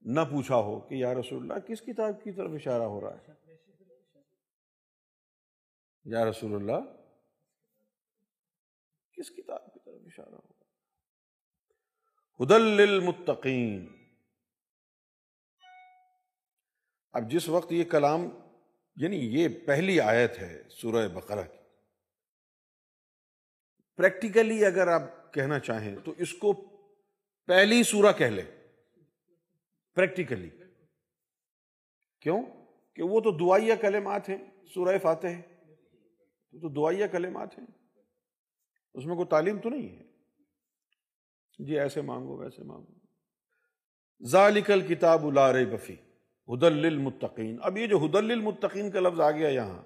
[0.00, 3.54] نہ پوچھا ہو کہ یا رسول اللہ، کس کتاب کی طرف اشارہ ہو رہا ہے؟
[6.04, 6.92] یا رسول اللہ،
[9.12, 10.60] کس کتاب کی طرف اشارہ ہو رہا ہے؟
[12.44, 13.99] ہدل للمتقین۔
[17.12, 18.20] اب جس وقت یہ کلام
[18.96, 21.58] یعنی یہ پہلی آیت ہے سورہ بقرہ کی
[23.96, 26.52] پریکٹیکلی اگر آپ کہنا چاہیں تو اس کو
[27.46, 28.68] پہلی سورہ کہہ لیں
[29.94, 30.50] پریکٹیکلی
[32.20, 32.42] کیوں؟
[32.94, 35.26] کہ وہ تو دعائیا کلمات ہیں، سورہ فاتح
[36.52, 37.66] تو دعائیا کلمات ہیں۔
[38.94, 40.02] اس میں کوئی تعلیم تو نہیں ہے۔
[41.58, 42.92] جی ایسے مانگو، ویسے مانگو۔
[44.26, 45.96] ذالک الکتاب لا بفی
[46.48, 49.82] ہدل للمتقین۔ اب یہ جو ہدل للمتقین کا لفظ آ گیا یہاں،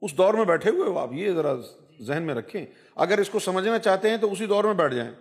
[0.00, 1.54] اس دور میں بیٹھے ہوئے ہو آپ، یہ ذرا
[2.00, 5.14] ذہن میں رکھیں۔ اگر اس کو سمجھنا چاہتے ہیں تو اسی دور میں بیٹھ جائیں۔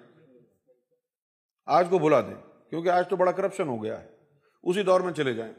[1.66, 4.16] آج کو بلا دیں، کیونکہ آج تو بڑا کرپشن ہو گیا ہے۔
[4.63, 5.54] اسی دور میں چلے جائیں۔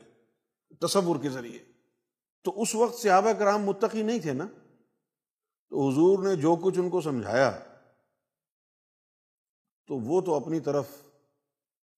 [0.81, 1.59] تصور کے ذریعے۔
[2.45, 4.47] تو اس وقت صحابہ کرام متقی نہیں تھے نا؟
[5.71, 7.51] تو حضور نے جو کچھ ان کو سمجھایا،
[9.87, 10.87] تو وہ تو اپنی طرف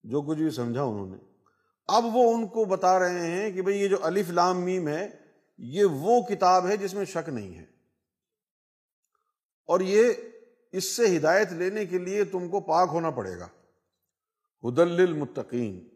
[0.02, 1.35] جو کچھ بھی سمجھا انہوں نے۔
[1.88, 5.10] اب وہ ان کو بتا رہے ہیں کہ بھئی یہ جو الف لام میم ہے،
[5.58, 7.64] یہ وہ کتاب ہے جس میں شک نہیں ہے۔
[9.66, 10.12] اور یہ
[10.72, 13.48] اس سے ہدایت لینے کے لیے تم کو پاک ہونا پڑے گا۔
[14.68, 15.88] ہدل للمتقین۔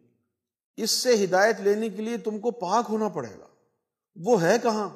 [0.76, 3.46] اس سے ہدایت لینے کے لیے تم کو پاک ہونا پڑے گا۔
[4.16, 4.88] وہ ہے کہاں؟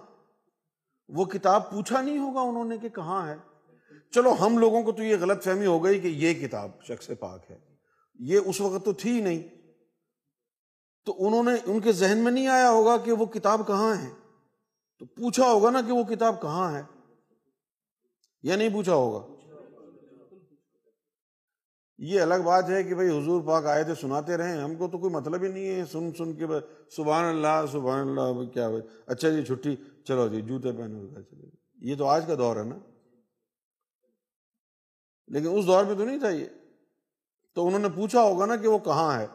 [1.09, 3.37] وہ کتاب پوچھا نہیں ہوگا انہوں نے کہ کہاں ہے۔
[4.11, 7.51] چلو ہم لوگوں کو تو یہ غلط فہمی ہو گئی کہ یہ کتاب شخص پاک
[7.51, 7.59] ہے۔
[8.15, 9.54] یہ اس وقت تو تھی نہیں۔
[11.05, 14.11] تو انہوں نے ان کے ذہن میں نہیں آیا ہوگا کہ وہ کتاب کہاں ہے؟
[14.99, 16.83] تو پوچھا ہوگا نا کہ وہ کتاب کہاں ہے؟
[18.43, 19.35] یا نہیں پوچھا ہوگا۔
[21.99, 24.99] یہ الگ بات ہے کہ بھائی حضور پاک آئے تھے، سناتے رہے۔ ہم کو تو
[24.99, 26.47] کوئی مطلب ہی نہیں ہے۔ سن سن کے
[26.91, 28.69] سبحان اللہ سبحان اللہ کیا
[29.07, 32.79] اچھا جی چھٹی۔ چلو جی جوتے پہنے چلے یہ تو آج کا دور ہے نا۔
[35.27, 36.47] لیکن اس دور میں تو نہیں تھا یہ۔
[37.55, 39.27] تو انہوں نے پوچھا ہوگا نا کہ وہ کہاں ہے؟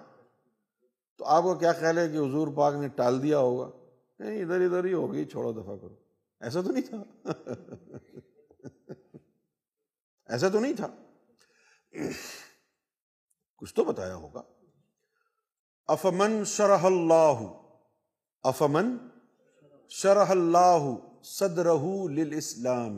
[1.19, 3.69] تو آپ کو کیا خیال ہے کہ حضور پاک نے ٹال دیا ہوگا؟
[4.19, 5.95] نہیں، ادھر ادھر ہی ہوگی، چھوڑو دفاع کرو۔
[6.39, 7.31] ایسا تو نہیں تھا؟
[10.25, 10.87] ایسا تو نہیں تھا۔
[13.57, 14.41] کچھ تو بتایا ہوگا۔
[15.87, 17.41] افمن شرح اللہ،
[18.43, 18.97] افمن
[19.89, 21.77] شرح اللہ صدرہ
[22.09, 22.97] للاسلام۔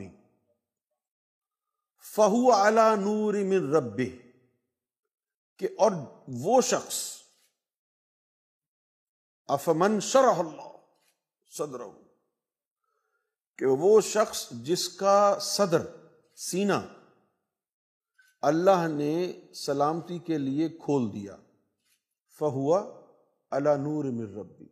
[2.16, 4.00] فہو علی نور من رب
[5.58, 5.92] کہ اور
[6.28, 7.21] وہ شخص
[9.52, 10.76] افمن شرح اللہ
[11.50, 11.80] صدر
[13.58, 15.86] کہ وہ شخص جس کا صدر
[16.36, 16.82] سینا
[18.42, 21.36] اللہ نے سلامتی کے لیے کھول دیا،
[22.38, 23.00] فہوا
[23.50, 24.66] اللہ نور مر ربی۔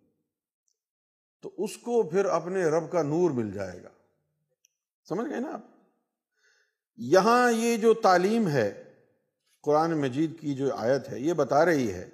[1.40, 3.88] تو اس کو پھر اپنے رب کا نور مل جائے گا۔
[5.08, 5.60] سمجھ گئے نا آپ؟
[6.96, 8.94] یہاں یہ جو تعلیم ہے،
[9.62, 12.10] قرآن مجید کی جو آیت ہے، یہ بتا رہی ہے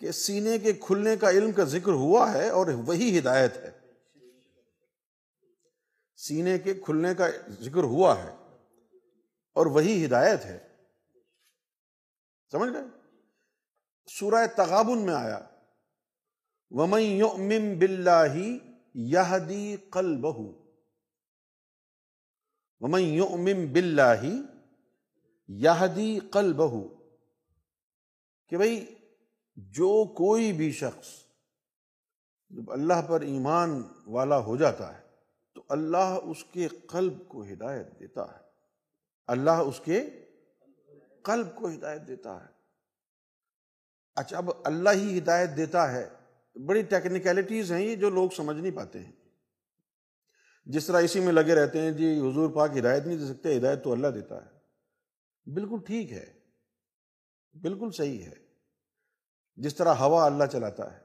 [0.00, 3.70] کہ سینے کے کھلنے کا علم کا ذکر ہوا ہے اور وہی ہدایت ہے۔
[6.16, 8.30] سینے کے کھلنے کا ذکر ہوا ہے
[9.52, 10.58] اور وہی ہدایت ہے۔
[12.50, 12.82] سمجھ گئے؟
[14.08, 15.40] سورہ تغابن میں آیا،
[16.70, 18.34] ومن يؤمن باللہ
[18.94, 20.52] یہدی قلبہ
[22.80, 24.24] ومن يؤمن باللہ
[25.48, 26.88] یہدی قلبہ
[28.46, 28.94] کہ بھائی
[29.68, 31.06] جو کوئی بھی شخص
[32.50, 35.02] جب اللہ پر ایمان والا ہو جاتا ہے،
[35.54, 38.42] تو اللہ اس کے قلب کو ہدایت دیتا ہے۔
[39.26, 40.10] اللہ اس کے
[41.22, 42.50] قلب کو ہدایت دیتا ہے۔
[44.16, 46.08] اچھا اب اللہ ہی ہدایت دیتا ہے۔
[46.66, 49.12] بڑی ٹیکنیکلٹیز ہیں یہ جو لوگ سمجھ نہیں پاتے ہیں۔
[50.64, 53.84] جس طرح اسی میں لگے رہتے ہیں جی حضور پاک ہدایت نہیں دے سکتے، ہدایت
[53.84, 54.60] تو اللہ دیتا ہے۔
[55.52, 56.32] بالکل ٹھیک ہے۔
[57.62, 58.49] بالکل صحیح ہے۔
[59.56, 60.98] جس طرح ہوا اللہ چلاتا ہے۔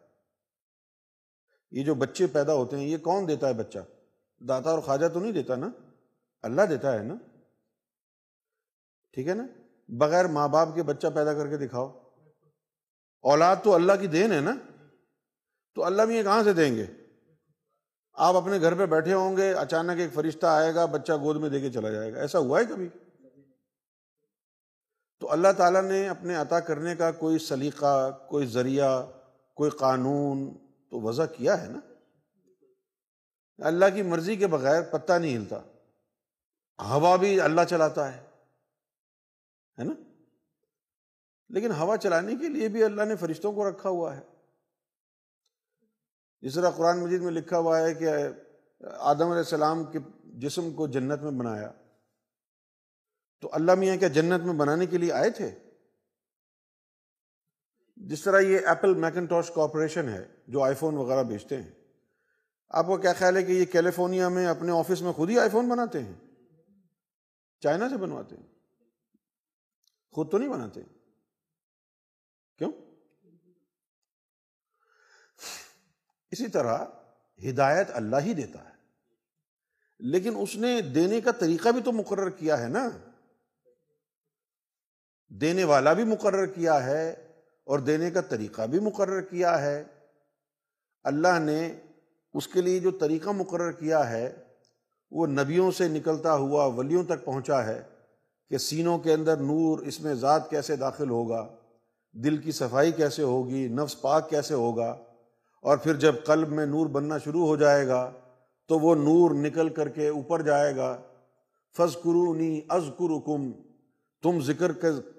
[1.72, 3.80] یہ جو بچے پیدا ہوتے ہیں، یہ کون دیتا ہے بچہ؟
[4.44, 5.70] داتا اور خواجہ تو نہیں دیتا نا؟
[6.42, 7.16] اللہ دیتا ہے نا؟
[9.12, 9.48] ٹھیک ہے نا؟
[9.88, 12.00] بغیر ماں باپ کے بچہ پیدا کر کے دکھاؤ۔
[13.22, 14.56] اولاد تو اللہ کی دین ہے نا؟
[15.76, 16.86] تو اللہ بھی یہ کہاں سے دیں گے؟
[18.14, 21.50] آپ اپنے گھر پہ بیٹھے ہوں گے، اچانک ایک فرشتہ آئے گا، بچہ گود میں
[21.50, 22.90] دے کے چلا جائے گا۔ ایسا ہوا ہے کبھی؟
[25.20, 29.04] تو اللہ تعالیٰ نے اپنے عطا کرنے کا کوئی سلیقہ، کوئی ذریعہ،
[29.54, 30.54] کوئی قانون
[30.90, 31.80] تو وضع کیا ہے نا؟
[33.58, 35.62] اللہ کی مرضی کے بغیر پتہ نہیں ہلتا۔
[36.90, 38.24] ہوا بھی اللہ چلاتا ہے
[39.78, 39.94] نا؟
[41.50, 44.22] لیکن ہوا چلانے کے لیے بھی اللہ نے فرشتوں کو رکھا ہوا ہے۔
[46.42, 48.10] جس طرح قرآن مجید میں لکھا ہوا ہے کہ
[49.00, 51.72] آدم علیہ السلام کے جسم کو جنت میں بنایا۔
[53.46, 55.56] تو اللہ میاں کیا جنت میں بنانے کے لیے آئے تھے؟
[57.96, 61.72] جس طرح یہ ایپل میکنٹوش کارپوریشن ہے، جو آئی فون وغیرہ بیچتے ہیں۔
[62.70, 65.50] آپ کو کیا خیال ہے کہ یہ کیلیفورنیا میں اپنے آفس میں خود ہی آئی
[65.50, 66.14] فون بناتے ہیں؟
[67.60, 68.48] چائنا سے بنواتے ہیں۔
[70.12, 70.82] خود تو نہیں بناتے۔
[72.58, 72.72] کیوں؟
[76.32, 76.86] اسی طرح
[77.50, 78.74] ہدایت اللہ ہی دیتا ہے۔
[80.00, 82.90] لیکن اس نے دینے کا طریقہ بھی تو مقرر کیا ہے نا۔
[85.32, 87.10] دینے والا بھی مقرر کیا ہے
[87.68, 89.84] اور دینے کا طریقہ بھی مقرر کیا ہے۔
[91.06, 91.74] اللہ نے
[92.34, 94.34] اس کے لیے جو طریقہ مقرر کیا ہے،
[95.12, 97.82] وہ نبیوں سے نکلتا ہوا ولیوں تک پہنچا ہے
[98.50, 101.48] کہ سینوں کے اندر نور اس میں ذات کیسے داخل ہوگا،
[102.16, 104.90] دل کی صفائی کیسے ہوگی، نفس پاک کیسے ہوگا،
[105.62, 108.12] اور پھر جب قلب میں نور بننا شروع ہو جائے گا
[108.70, 110.96] تو وہ نور نکل کر کے اوپر جائے گا۔
[111.76, 112.90] فض قرونی از
[114.24, 114.72] تم ذکر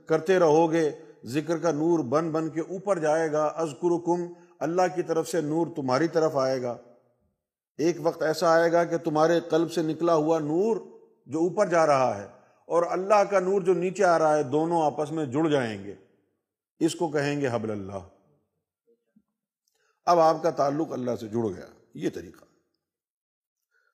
[0.07, 0.92] کرتے رہو گے،
[1.25, 3.69] ذکر کا نور بن بن کے اوپر جائے گا۔ از
[4.59, 6.77] اللہ کی طرف سے نور تمہاری طرف آئے گا۔
[7.79, 10.77] ایک وقت ایسا آئے گا کہ تمہارے قلب سے نکلا ہوا نور
[11.27, 12.27] جو اوپر جا رہا ہے
[12.66, 15.95] اور اللہ کا نور جو نیچے آ رہا ہے، دونوں آپس میں جڑ جائیں گے۔
[16.81, 18.09] اس کو کہیں گے حبل اللہ۔
[20.07, 22.45] اب آپ کا تعلق اللہ سے جڑ گیا۔ یہ طریقہ۔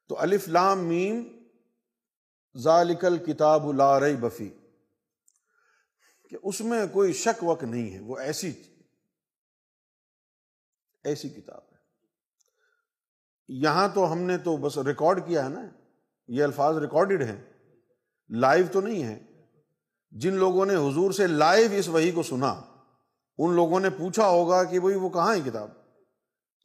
[0.08, 1.24] تو الف لام میم
[2.56, 4.50] ذالکل کتاب ری بفی
[6.32, 8.52] کہ اس میں کوئی شک وک نہیں ہے، وہ ایسی
[11.04, 11.76] ایسی کتاب ہے۔
[13.48, 15.60] یہاں تو ہم نے تو بس ریکارڈ کیا ہے نا،
[16.28, 17.52] یہ الفاظ ریکارڈڈ ہیں،
[18.30, 19.44] لائیو تو نہیں ہے
[20.10, 22.60] جن لوگوں نے حضور سے لائیو اس وہی کو سنا،
[23.38, 25.70] ان لوگوں نے پوچھا ہوگا کہ بھائی وہ کہاں ہے کتاب؟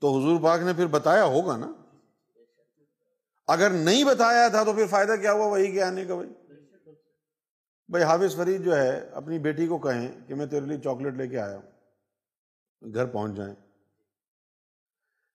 [0.02, 1.74] تو حضور پاک نے پھر بتایا ہوگا نا۔
[3.48, 6.30] اگر نہیں بتایا تھا تو پھر فائدہ کیا ہوا وہی کے آنے کا بھائی
[7.90, 11.28] بھائی حافظ فرید جو ہے، اپنی بیٹی کو کہیں کہ میں تیرے لیے چاکلیٹ لے
[11.28, 11.72] کے آیا ہوں۔
[12.94, 13.56] گھر پہنچ جائیں۔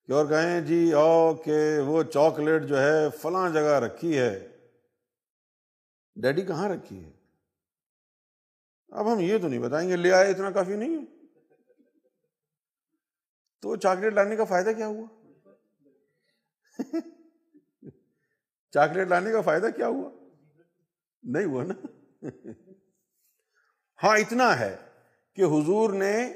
[0.06, 4.48] کہ اور کہیں جی او کہ وہ چاکلیٹ جو ہے، فلاں جگہ رکھی ہے۔
[6.16, 7.12] ڈیڈی کہاں رکھی ہے؟
[8.88, 11.04] اب ہم یہ تو نہیں بتائیں گے، لے آئے اتنا کافی نہیں ہے۔
[13.60, 15.06] تو چاکلیٹ لانے کا فائدہ کیا ہوا؟
[18.70, 20.10] چاکلیٹ لانے کا فائدہ کیا ہوا؟
[21.22, 22.01] نہیں ہوا نا۔
[24.02, 24.76] ہاں اتنا ہے
[25.34, 26.32] کہ حضور نے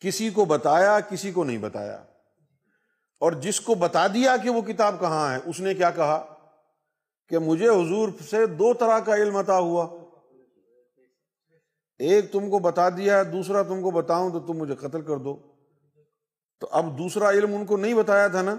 [0.00, 2.04] کسی کو بتایا، کسی کو نہیں بتایا۔
[3.20, 6.34] اور جس کو بتا دیا کہ وہ کتاب کہاں ہے، اس نے کیا کہا؟
[7.28, 10.04] کہ مجھے حضور سے دو طرح کا علم عطا ہوا۔
[11.98, 15.52] ایک تم کو بتا دیا دوسرا تم کو بتاؤں تو تم مجھے قتل کر دو۔
[16.60, 18.56] تو اب دوسرا علم ان کو نہیں بتایا تھا نا؟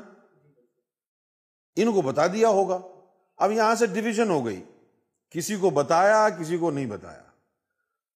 [1.75, 2.79] ان کو بتا دیا ہوگا۔
[3.37, 4.63] اب یہاں سے ڈویژن ہو گئی۔
[5.29, 7.23] کسی کو بتایا، کسی کو نہیں بتایا۔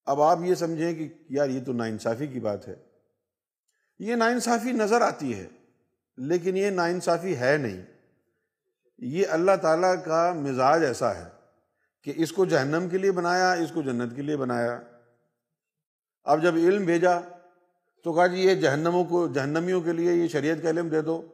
[0.06, 2.76] اب آپ یہ سمجھیں کہ یار یہ تو ناانصافی کی بات ہے۔
[4.00, 5.47] یہ ناانصافی نظر آتی ہے،
[6.17, 7.82] لیکن یہ ناانصافی ہے نہیں۔
[8.97, 11.30] یہ اللہ تعالیٰ کا مزاج ایسا ہے
[12.04, 14.80] کہ اس کو جہنم کے لیے بنایا، اس کو جنت کے لیے بنایا۔
[16.24, 17.19] اب جب علم بھیجا
[18.04, 21.28] تو کہا جی یہ جہنموں کو، جہنمیوں کے لیے یہ شریعت کا علم دے دو۔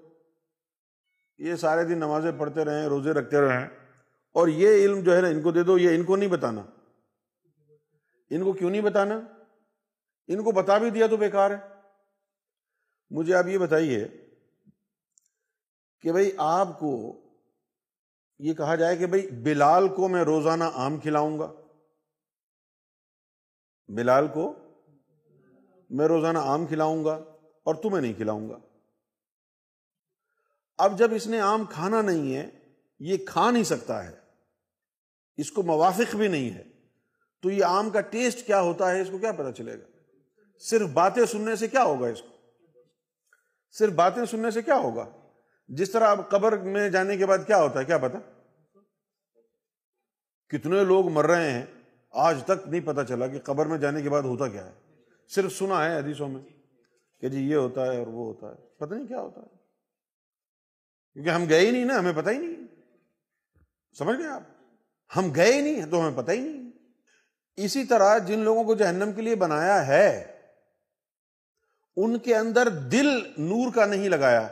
[1.37, 3.86] یہ سارے دن نمازیں پڑھتے رہیں، روزے رکھتے رہیں۔
[4.31, 6.61] اور یہ علم جو ہے نا، ان کو دے دو، یہ ان کو نہیں بتانا۔
[8.29, 9.21] ان کو کیوں نہیں بتانا؟
[10.27, 11.57] ان کو بتا بھی دیا تو بیکار ہے۔
[13.09, 14.07] مجھے آپ یہ بتائیے
[16.01, 17.21] کہ بھائی، آپ کو
[18.39, 21.53] یہ کہا جائے کہ بھائی، بلال کو میں روزانہ آم کھلاؤں گا۔
[23.87, 24.53] بلال کو
[25.89, 27.13] میں روزانہ آم کھلاؤں گا
[27.63, 28.59] اور تمہیں نہیں کھلاؤں گا۔
[30.77, 32.56] اب جب اس نے آم کھانا نہیں ہے
[32.99, 34.15] یہ کھا نہیں سکتا ہے۔
[35.37, 36.63] اس کو موافق بھی نہیں ہے۔
[37.41, 39.85] تو یہ آم کا ٹیسٹ کیا ہوتا ہے، اس کو کیا پتا چلے گا؟
[40.59, 42.27] صرف باتیں سننے سے کیا ہوگا اس کو؟
[43.71, 45.09] صرف باتیں سننے سے کیا ہوگا؟
[45.67, 48.19] جس طرح اب قبر میں جانے کے بعد کیا ہوتا ہے، کیا پتا؟
[50.49, 51.65] کتنے لوگ مر رہے ہیں،
[52.11, 54.73] آج تک نہیں پتا چلا کہ قبر میں جانے کے بعد ہوتا کیا ہے۔
[55.27, 56.41] صرف سنا ہے حدیثوں میں
[57.19, 59.47] کہ جی یہ ہوتا ہے اور وہ ہوتا ہے۔ پتہ نہیں کیا ہوتا ہے۔
[61.13, 62.56] کیونکہ ہم گئے ہی نہیں نا، ہمیں پتہ ہی نہیں۔
[63.97, 64.41] سمجھ گئے آپ؟
[65.15, 66.71] ہم گئے ہی نہیں، تو ہمیں پتہ ہی نہیں۔
[67.55, 70.39] اسی طرح جن لوگوں کو جہنم کے لیے بنایا ہے،
[71.95, 73.07] ان کے اندر دل
[73.37, 74.47] نور کا نہیں لگایا۔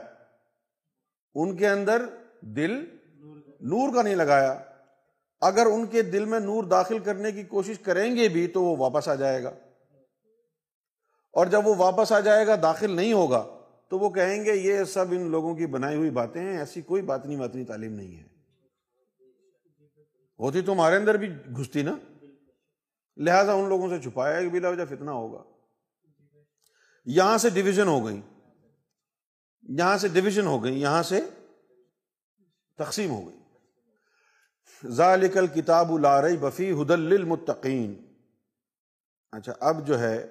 [1.36, 2.06] ان کے اندر
[2.42, 2.98] دل
[3.60, 4.64] نور کا نہیں لگایا۔
[5.42, 8.78] اگر ان کے دل میں نور داخل کرنے کی کوشش کریں گے بھی، تو وہ
[8.78, 9.52] واپس آ جائے گا۔
[11.32, 14.84] اور جب وہ واپس آ جائے گا، داخل نہیں ہوگا، تو وہ کہیں گے، یہ
[14.84, 18.20] سب ان لوگوں کی بنائی ہوئی باتیں ہیں، ایسی کوئی بات نہیں باتنی تعلیم نہیں
[18.20, 18.35] ہے۔
[20.40, 21.96] ہوتی تمہارے اندر بھی گھستی نا۔
[23.18, 25.44] لہذا ان لوگوں سے چھپایا کہ بلا وجہ فتنہ ہوگا۔
[27.06, 28.22] یہاں سے ڈویژن ہو گئی
[29.62, 31.22] یہاں سے ڈویژن ہو گئی یہاں سے
[32.78, 33.38] تقسیم ہو گئی
[34.88, 38.16] ذالک الکتاب لارئی بفی ہدل للمتقین۔
[39.32, 40.28] اچھا اب جو ہے،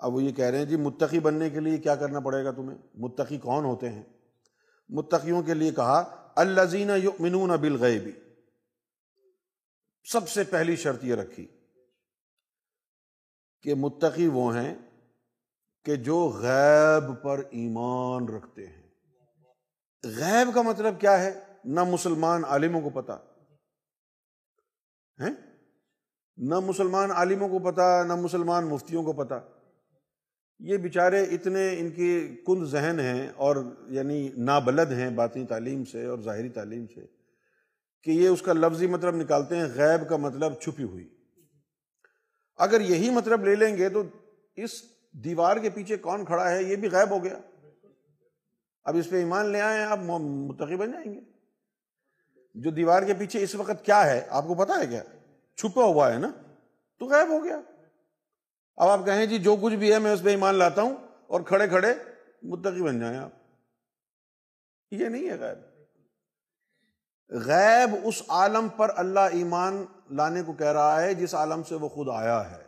[0.00, 2.50] اب وہ یہ کہہ رہے ہیں جی متقی بننے کے لیے کیا کرنا پڑے گا
[2.50, 4.02] تمہیں؟ متقی کون ہوتے ہیں؟
[4.88, 8.12] متقیوں کے لیے کہا الزین یؤمنون بالغیبی
[10.12, 11.46] سب سے پہلی شرط یہ رکھی
[13.62, 14.74] کہ متقی وہ ہیں
[15.84, 18.82] کہ جو غیب پر ایمان رکھتے ہیں۔
[20.04, 23.14] غیب کا مطلب کیا ہے؟ نہ مسلمان عالموں کو پتا۔
[25.20, 25.30] ہے
[26.36, 29.40] نہ مسلمان عالموں کو پتا، نہ مسلمان مفتیوں کو پتا۔
[30.58, 33.56] یہ بیچارے اتنے ان کی کند ذہن ہیں اور
[33.88, 37.15] یعنی نابلد ہیں باطنی تعلیم سے اور ظاہری تعلیم سے۔
[38.06, 41.08] کہ یہ اس کا لفظی مطلب نکالتے ہیں، غیب کا مطلب چھپی ہوئی۔
[42.56, 44.02] اگر یہی مطلب لے لیں گے تو
[44.56, 44.70] اس
[45.12, 47.38] دیوار کے پیچھے کون کھڑا ہے، یہ بھی غائب ہو گیا۔
[48.84, 51.20] اب اس پہ ایمان لے آئے آپ متقی بن جائیں گے۔
[52.54, 55.02] جو دیوار کے پیچھے اس وقت کیا ہے، آپ کو پتا ہے کیا؟
[55.56, 56.30] چھپا ہوا ہے نا،
[56.98, 57.60] تو غائب ہو گیا۔
[58.76, 61.40] اب آپ کہیں جی جو کچھ بھی ہے، میں اس پہ ایمان لاتا ہوں اور
[61.40, 61.94] کھڑے کھڑے
[62.42, 63.30] متقی بن جائیں آپ۔
[64.90, 65.65] یہ نہیں ہے غیب۔
[67.30, 71.88] غیب اس عالم پر اللہ ایمان لانے کو کہہ رہا ہے جس عالم سے وہ
[71.88, 72.66] خود آیا ہے۔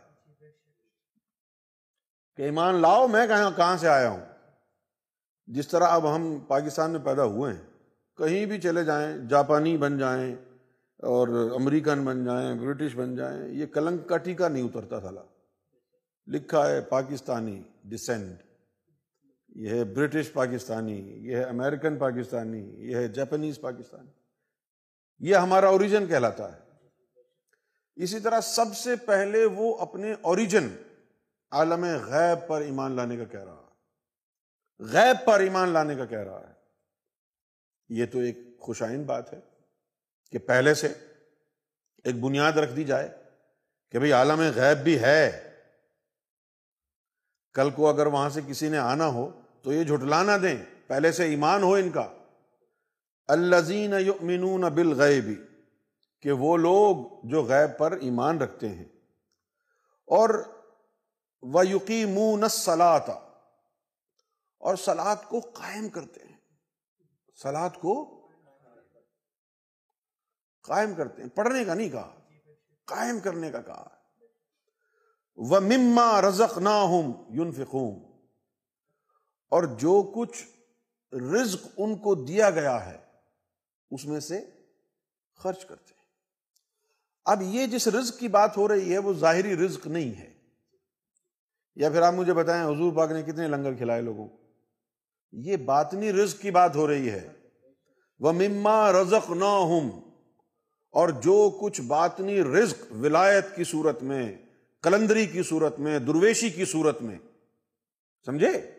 [2.35, 4.25] کہ ایمان لاؤ، میں کہاں کہاں سے آیا ہوں؟
[5.47, 7.61] جس طرح اب ہم پاکستان میں پیدا ہوئے ہیں،
[8.17, 10.35] کہیں بھی چلے جائیں، جاپانی بن جائیں
[10.97, 15.11] اور امریکن بن جائیں، برٹش بن جائیں، یہ کلنک کا ٹیکا نہیں اترتا تھا۔
[16.27, 18.41] لکھا ہے پاکستانی ڈسینٹ
[19.55, 24.18] یہ ہے برٹش پاکستانی، یہ ہے امریکن پاکستانی، یہ ہے جاپنیز پاکستانی۔
[25.19, 26.59] یہ ہمارا اوریجن کہلاتا ہے۔
[27.95, 30.75] اسی طرح سب سے پہلے وہ اپنے اوریجن
[31.51, 33.69] عالم غیب پر ایمان لانے کا کہہ رہا ہے۔
[34.79, 36.53] غیب پر ایمان لانے کا کہہ رہا ہے۔
[37.89, 39.39] یہ تو ایک خوشائن بات ہے
[40.31, 40.87] کہ پہلے سے
[42.03, 43.23] ایک بنیاد رکھ دی جائے
[43.91, 45.53] کہ بھئی عالم غیب بھی ہے۔
[47.53, 50.57] کل کو اگر وہاں سے کسی نے آنا ہو تو یہ جھٹلانا دیں۔
[50.87, 52.18] پہلے سے ایمان ہو ان کا۔
[53.29, 55.27] الزین یؤمنون بالغیب،
[56.23, 56.95] کہ وہ لوگ
[57.29, 58.85] جو غیب پر ایمان رکھتے ہیں،
[60.07, 60.29] اور
[61.43, 63.13] و یقین سلاتا
[64.61, 66.37] اور سلاد کو قائم کرتے ہیں۔
[67.39, 67.93] سلاد کو
[70.65, 72.13] قائم کرتے ہیں، پڑھنے کا نہیں کہا،
[72.87, 73.87] قائم کرنے کا کہا۔
[75.37, 77.51] وہ مما رزق نہ ہوں یون
[79.51, 80.43] اور جو کچھ
[81.33, 82.97] رزق ان کو دیا گیا ہے
[83.91, 84.45] اس میں سے
[85.35, 85.99] خرچ کرتے ہیں۔
[87.25, 90.33] اب یہ جس رزق کی بات ہو رہی ہے، وہ ظاہری رزق نہیں ہے۔
[91.75, 94.27] یا پھر آپ مجھے بتائیں، حضور پاک نے کتنے لنگر کھلائے لوگوں
[95.31, 97.27] یہ باطنی رزق کی بات ہو رہی ہے۔
[98.19, 100.01] وہ مما رزق نہ ہوں
[100.91, 104.37] اور جو کچھ باطنی رزق ولایت کی صورت میں
[104.81, 107.15] کلندری کی صورت میں، درویشی کی صورت میں،
[108.25, 108.71] سمجھے؟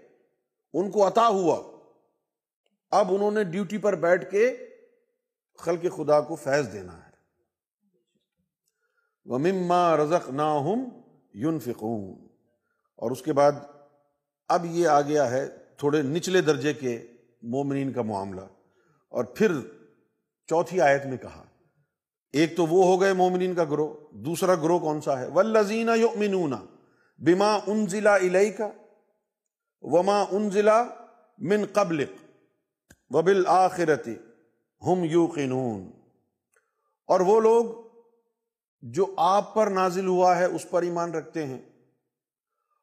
[0.73, 1.77] ان کو عطا ہوا۔
[2.91, 4.57] اب انہوں نے ڈیوٹی پر بیٹھ کے
[5.61, 7.11] خلق خدا کو فیض دینا ہے۔
[9.25, 10.31] وہ مما رزق
[11.35, 11.59] یون
[12.97, 13.53] اور اس کے بعد
[14.49, 17.07] اب یہ آ گیا ہے تھوڑے نچلے درجے کے
[17.43, 18.41] مومنین کا معاملہ۔
[19.09, 19.53] اور پھر
[20.47, 21.45] چوتھی آیت میں کہا،
[22.33, 26.53] ایک تو وہ ہو گئے مومنین کا گروہ، دوسرا گروہ کون سا ہے؟ ولزین یؤمنون
[27.19, 28.61] بما انزلا الیک
[29.83, 30.85] وما انزلا
[31.39, 32.11] من قبلک
[33.11, 34.09] وبالآخرت
[34.87, 35.91] ہم یوقنون۔
[37.07, 37.65] اور وہ لوگ
[38.81, 41.63] جو آپ پر نازل ہوا ہے، اس پر ایمان رکھتے ہیں۔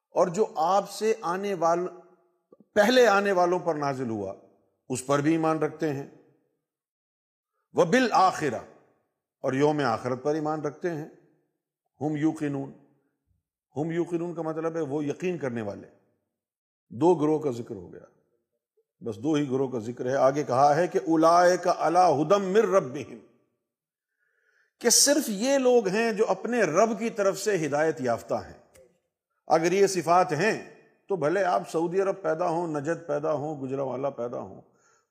[0.10, 1.88] اور جو آپ سے آنے وال،
[2.74, 4.34] پہلے آنے والوں پر نازل ہوا،
[4.90, 6.08] اس پر بھی ایمان رکھتے ہیں۔
[7.74, 8.60] وہ بالآخرہ
[9.42, 11.10] اور یوم آخرت پر ایمان رکھتے ہیں۔
[12.02, 12.32] ہم یو
[13.76, 15.88] ہم یو کا مطلب ہے وہ یقین کرنے والے۔
[16.90, 18.17] دو گروہ کا ذکر ہو گیا۔
[19.02, 21.00] بس دو ہی گروہ کا ذکر ہے۔ آگے کہا ہے کہ
[21.64, 22.98] کا اللہ ہدم مر رب
[24.80, 28.58] کہ صرف یہ لوگ ہیں جو اپنے رب کی طرف سے ہدایت یافتہ ہیں۔
[29.48, 30.76] اگر یہ صفات ہیں
[31.08, 34.62] تو بھلے آپ سعودی عرب پیدا ہوں، نجد پیدا ہوں گجرا والا پیدا ہوں،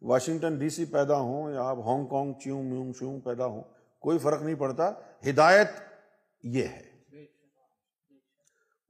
[0.02, 3.62] واشنگٹن ڈی سی پیدا ہوں یا آپ ہانگ کانگ چیوں میوں شیوں پیدا ہوں،
[4.00, 4.90] کوئی فرق نہیں پڑتا۔
[5.30, 5.70] ہدایت
[6.42, 6.82] یہ ہے۔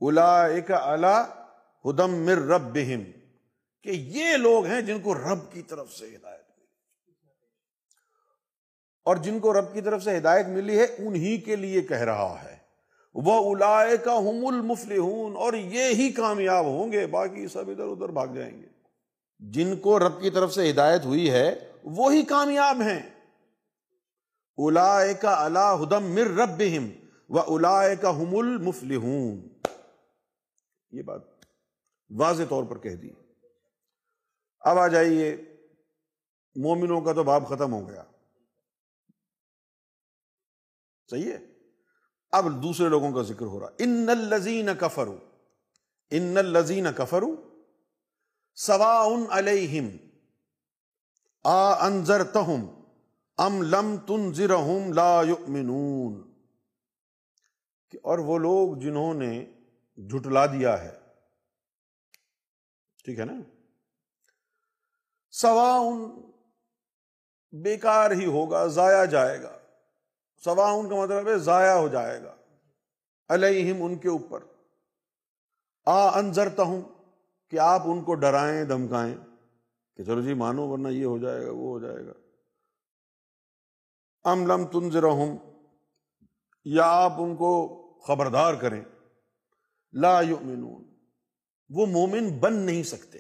[0.01, 1.25] الا ایک اللہ
[1.85, 3.16] ہدم مر رب بہم
[3.87, 6.67] کہ یہ لوگ ہیں جن کو رب کی طرف سے ہدایت ملی۔
[9.05, 12.45] اور جن کو رب کی طرف سے ہدایت ملی ہے، انہی کے لیے کہہ رہا
[12.45, 12.57] ہے۔
[13.15, 14.99] وہ الا کا ہم المفل
[15.37, 18.67] اور یہ ہی کامیاب ہوں گے، باقی سب ادھر ادھر بھاگ جائیں گے۔
[19.39, 23.11] جن کو رب کی طرف سے ہدایت ہوئی ہے، وہی کامیاب ہیں۔
[24.57, 26.63] الا کا اللہ ہدم مر رب
[27.29, 28.93] و الا کا ہم المفل
[30.91, 31.21] یہ بات
[32.11, 33.11] واضح طور پر کہہ دی۔
[34.67, 35.37] اب آ جائیے۔
[36.55, 38.05] مومنوں کا تو باب ختم ہو گیا۔
[41.11, 41.39] صحیح ہے۔
[42.33, 45.19] اب دوسرے لوگوں کا ذکر ہو رہا۔ ان الزین کفرو
[46.11, 47.61] ان الزین کفرو
[48.55, 49.97] سوا ان علیہم۔
[51.45, 52.85] آ انضر تہم
[53.37, 54.33] ام لم تن
[54.95, 56.33] لا یؤمنون۔
[58.03, 59.53] اور وہ لوگ جنہوں نے
[59.97, 60.99] جھٹلا دیا ہے۔
[63.05, 63.33] ٹھیک ہے نا؟
[65.41, 66.21] سواؤن
[67.53, 69.59] بیکار ہی ہوگا، ضائع جائے گا۔
[70.45, 72.35] سواؤن کا مطلب ہے ضائع ہو جائے گا۔
[73.29, 74.45] علیہم ان کے اوپر۔
[75.87, 76.83] آ انضرتا ہوں
[77.51, 79.15] کہ آپ ان کو ڈرائیں، دھمکائیں۔
[79.97, 82.13] کہ چلو جی مانو ورنہ یہ ہو جائے گا، وہ ہو جائے گا۔
[84.25, 85.37] ام لم تنظرہم
[86.65, 88.85] یا آپ ان کو خبردار کریں۔
[89.93, 90.85] لا یؤمنون۔
[91.69, 93.19] وہ مومن بن نہیں سکتے۔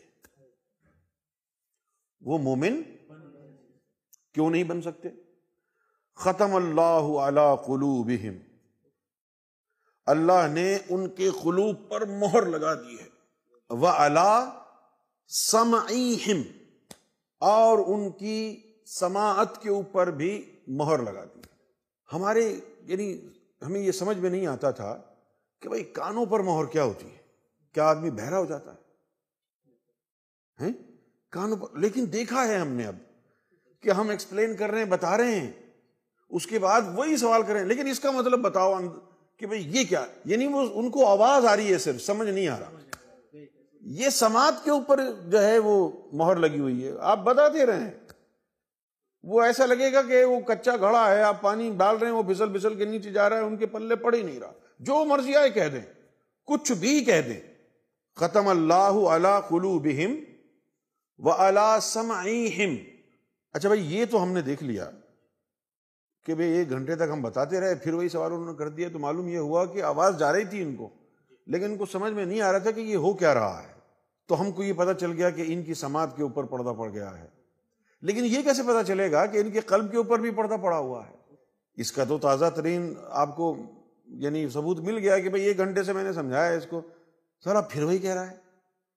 [2.26, 2.82] وہ مومن
[4.32, 5.08] کیوں نہیں بن سکتے؟
[6.14, 8.34] ختم اللہ علی قلوبہم۔
[10.06, 13.08] اللہ نے ان کے قلوب پر مہر لگا دی ہے۔
[13.70, 14.62] وہ اللہ
[15.28, 16.42] سمعیہم۔
[17.38, 21.40] اور ان کی سماعت کے اوپر بھی مہر لگا دی۔
[22.12, 23.20] ہمارے یعنی
[23.66, 25.02] ہمیں یہ سمجھ میں نہیں آتا تھا
[25.60, 27.18] کہ بھائی کانوں پر مہر کیا ہوتی ہے؟
[27.72, 28.86] کیا آدمی بہرا ہو جاتا ہے؟
[31.30, 32.96] کانوں پر لیکن دیکھا ہے ہم نے اب
[33.80, 35.52] کہ ہم ایکسپلین کر رہے ہیں، بتا رہے ہیں۔
[36.30, 38.78] اس کے بعد وہی سوال کریں لیکن اس کا مطلب بتاؤ
[39.36, 42.48] کہ بھائی یہ کیا؟ یعنی وہ ان کو آواز آ رہی ہے صرف، سمجھ نہیں
[42.48, 42.70] آ رہا۔
[43.80, 47.90] یہ سماعت کے اوپر جو ہے وہ مہر لگی ہوئی ہے۔ آپ بتاتے رہے ہیں
[49.22, 52.22] وہ ایسا لگے گا کہ وہ کچا گھڑا ہے، آپ پانی ڈال رہے ہیں، وہ
[52.22, 55.04] پھسل پھسل کے نیچے جا رہا ہے، ان کے پلے پڑ ہی نہیں رہا۔ جو
[55.04, 55.80] مرضی آئے کہہ دیں۔
[56.46, 57.40] کچھ بھی کہہ دیں۔
[58.16, 60.35] ختم اللہ اللہ کلو بہم
[61.18, 62.12] و اللہ سم
[63.52, 64.90] اچھا بھائی، یہ تو ہم نے دیکھ لیا
[66.24, 68.88] کہ بھائی ایک گھنٹے تک ہم بتاتے رہے، پھر وہی سوال انہوں نے کر دیا،
[68.92, 70.88] تو معلوم یہ ہوا کہ آواز جا رہی تھی ان کو،
[71.46, 73.76] لیکن ان کو سمجھ میں نہیں آ رہا تھا کہ یہ ہو کیا رہا ہے۔
[74.28, 76.90] تو ہم کو یہ پتا چل گیا کہ ان کی سماعت کے اوپر پردہ پڑ
[76.90, 77.28] گیا ہے۔
[78.02, 80.78] لیکن یہ کیسے پتا چلے گا کہ ان کے قلب کے اوپر بھی پردہ پڑا
[80.78, 81.14] ہوا ہے؟
[81.74, 83.56] اس کا تو تازہ ترین آپ کو
[84.06, 86.80] یعنی ثبوت مل گیا کہ بھائی ایک گھنٹے سے میں نے سمجھایا اس کو۔
[87.44, 88.36] سر اب پھر وہی کہہ رہا ہے۔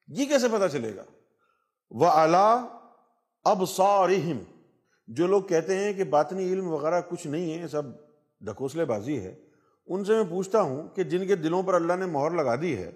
[0.08, 1.04] یہ کیسے پتا چلے گا؟
[1.92, 2.68] وہ اعلی
[3.44, 3.64] اب
[5.08, 7.84] جو لوگ کہتے ہیں کہ باطنی علم وغیرہ کچھ نہیں ہے، سب
[8.42, 9.36] ڈھکوسلے بازی ہے۔
[9.88, 12.78] ان سے میں پوچھتا ہوں کہ جن کے دلوں پر اللہ نے مہر لگا دی
[12.78, 12.92] ہے،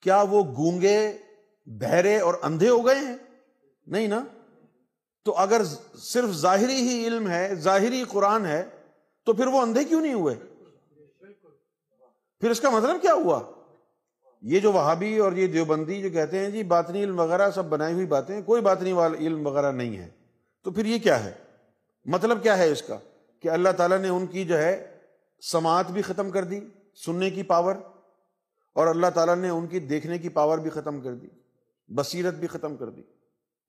[0.00, 1.18] کیا وہ گونگے،
[1.66, 3.16] بہرے اور اندھے ہو گئے ہیں؟
[3.86, 4.24] نہیں نا؟
[5.24, 5.62] تو اگر
[5.98, 8.64] صرف ظاہری ہی علم ہے، ظاہری قرآن ہے،
[9.24, 10.34] تو پھر وہ اندھے کیوں نہیں ہوئے؟
[12.40, 13.40] پھر اس کا مطلب کیا ہوا؟
[14.46, 17.94] یہ جو وہابی اور یہ دیوبندی جو کہتے ہیں جی باطنی علم وغیرہ سب بنائی
[17.94, 20.10] ہوئی باتیں، کوئی باطنی والا علم وغیرہ نہیں ہے۔
[20.62, 21.32] تو پھر یہ کیا ہے؟
[22.04, 22.98] مطلب کیا ہے اس کا؟
[23.40, 24.98] کہ اللہ تعالیٰ نے ان کی جو ہے
[25.40, 26.60] سماعت بھی ختم کر دی،
[26.94, 27.74] سننے کی پاور،
[28.72, 31.26] اور اللہ تعالیٰ نے ان کی دیکھنے کی پاور بھی ختم کر دی،
[31.88, 33.02] بصیرت بھی ختم کر دی۔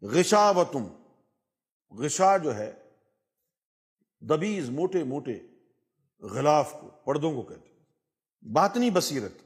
[0.02, 0.88] غشا و تم،
[1.92, 2.72] غشا جو ہے،
[4.22, 5.38] دبیز، موٹے موٹے،
[6.22, 7.70] غلاف کو، پردوں کو کہتے
[8.52, 9.45] باطنی بصیرت۔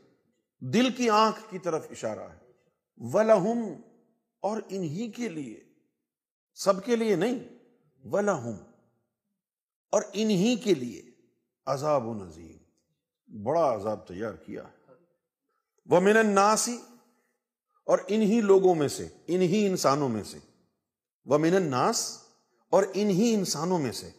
[0.60, 2.52] دل کی آنکھ کی طرف اشارہ ہے۔
[2.98, 3.60] ولہم
[4.40, 5.64] اور انہی کے لیے،
[6.54, 7.40] سب کے لیے نہیں۔
[8.04, 8.56] ولہم
[9.92, 11.12] اور انہی کے لیے۔
[11.66, 12.58] عذاب و نظیم۔
[13.44, 14.94] بڑا عذاب تیار کیا۔ ہے
[15.86, 16.78] وہ من الناسی
[17.86, 20.38] اور انہی لوگوں میں سے، انہی انسانوں میں سے۔
[21.26, 22.20] وہ من الناس،
[22.70, 24.10] اور انہی انسانوں میں سے۔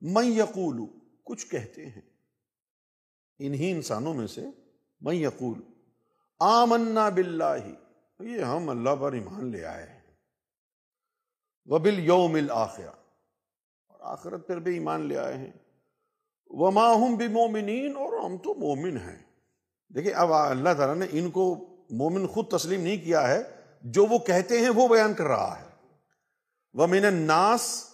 [0.00, 0.80] میں یقول
[1.24, 2.00] کچھ کہتے ہیں۔
[3.38, 4.46] انہی انسانوں میں سے
[5.00, 5.60] میں یقول
[6.38, 7.68] آمنا باللہ۔
[8.20, 10.00] یہ ہم اللہ پر ایمان لے آئے ہیں۔
[11.66, 15.50] وہ بل یوم اور آخرت پر بھی ایمان لے آئے ہیں۔
[16.46, 19.22] وہ ماہم بھی مومنین اور ہم تو مومن ہیں۔
[19.94, 23.42] دیکھیں، اب اللہ تعالیٰ نے ان کو مومن خود تسلیم نہیں کیا ہے۔
[23.82, 25.68] جو وہ کہتے ہیں، وہ بیان کر رہا ہے۔
[26.72, 27.90] وہ من الناس،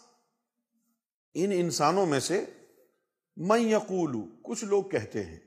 [1.35, 2.45] ان انسانوں میں سے
[3.37, 5.39] میں یقول، کچھ لوگ کہتے ہیں۔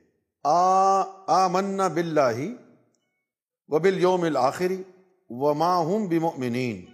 [0.44, 2.54] آ آ منا بلّہ
[3.68, 4.82] و بل یوم الآخری
[5.28, 6.84] و ماہم بمؤمنین۔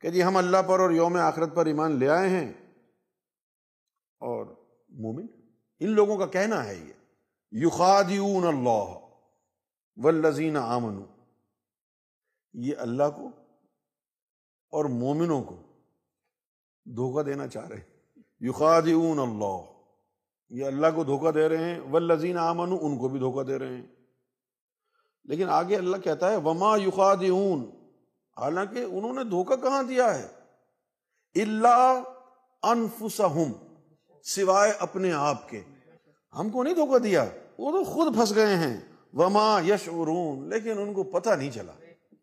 [0.00, 2.52] کہ جی ہم اللہ پر اور یوم آخرت پر ایمان لے آئے ہیں۔
[4.20, 4.46] اور
[4.88, 5.26] مومن،
[5.80, 6.92] ان لوگوں کا کہنا ہے یہ۔
[7.52, 8.98] یخادعون اللہ
[9.96, 11.04] والذین آمنو
[12.52, 13.28] یہ اللہ کو
[14.70, 15.54] اور مومنوں کو
[16.84, 17.80] دھوکہ دینا چاہ رہے
[18.40, 19.77] یخادعون اللہ۔
[20.50, 23.76] یہ اللہ کو دھوکہ دے رہے ہیں، والذین آمنو ان کو بھی دھوکہ دے رہے
[23.76, 23.86] ہیں۔
[25.24, 27.70] لیکن آگے اللہ کہتا ہے، وما یخادعون۔
[28.36, 30.28] حالانکہ انہوں نے دھوکہ کہاں دیا ہے؟
[31.34, 32.02] اللہ
[32.62, 33.52] انفسہم
[34.22, 35.62] سوائے اپنے آپ کے۔
[36.38, 37.24] ہم کو نہیں دھوکہ دیا،
[37.58, 38.80] وہ تو خود پھنس گئے ہیں۔
[39.14, 39.88] وما یش
[40.44, 41.72] لیکن ان کو پتہ نہیں چلا۔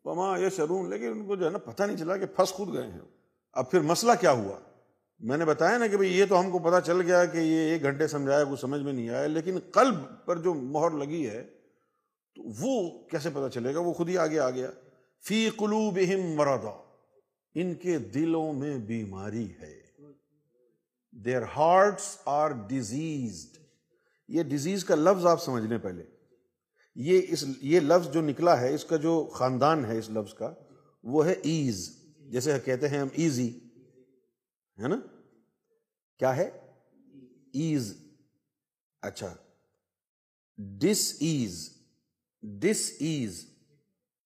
[0.05, 0.59] وما یش
[0.89, 3.01] لیکن ان کو جو ہے نا پتہ نہیں چلا کہ پھنس خود گئے ہیں۔
[3.53, 4.74] اب پھر مسئلہ کیا ہوا؟
[5.19, 7.57] میں نے بتایا نا کہ بھئی یہ تو ہم کو پتا چل گیا کہ یہ
[7.57, 11.43] ایک گھنٹے سمجھایا وہ سمجھ میں نہیں آیا، لیکن قلب پر جو مہر لگی ہے،
[12.35, 14.71] تو وہ کیسے پتا چلے گا؟ وہ خود ہی آگے آ گیا۔
[15.23, 16.83] فی قلوبہم مرضا
[17.55, 19.81] ان کے دلوں میں بیماری ہے۔
[21.11, 23.57] دیر ہارٹس آر ڈیزیزڈ
[24.27, 26.03] یہ ڈیزیز کا لفظ آپ سمجھ لیں پہلے۔
[26.95, 30.53] یہ اس، یہ لفظ جو نکلا ہے، اس کا جو خاندان ہے، اس لفظ کا،
[31.03, 33.59] وہ ہے ایز جیسے کہتے ہیں ہم ایزی
[34.83, 34.95] ہے نا؟
[36.19, 36.49] کیا ہے؟
[37.53, 37.97] ایز
[39.01, 39.35] اچھا.
[40.57, 41.77] ڈس ایز
[42.41, 43.45] ڈس ایز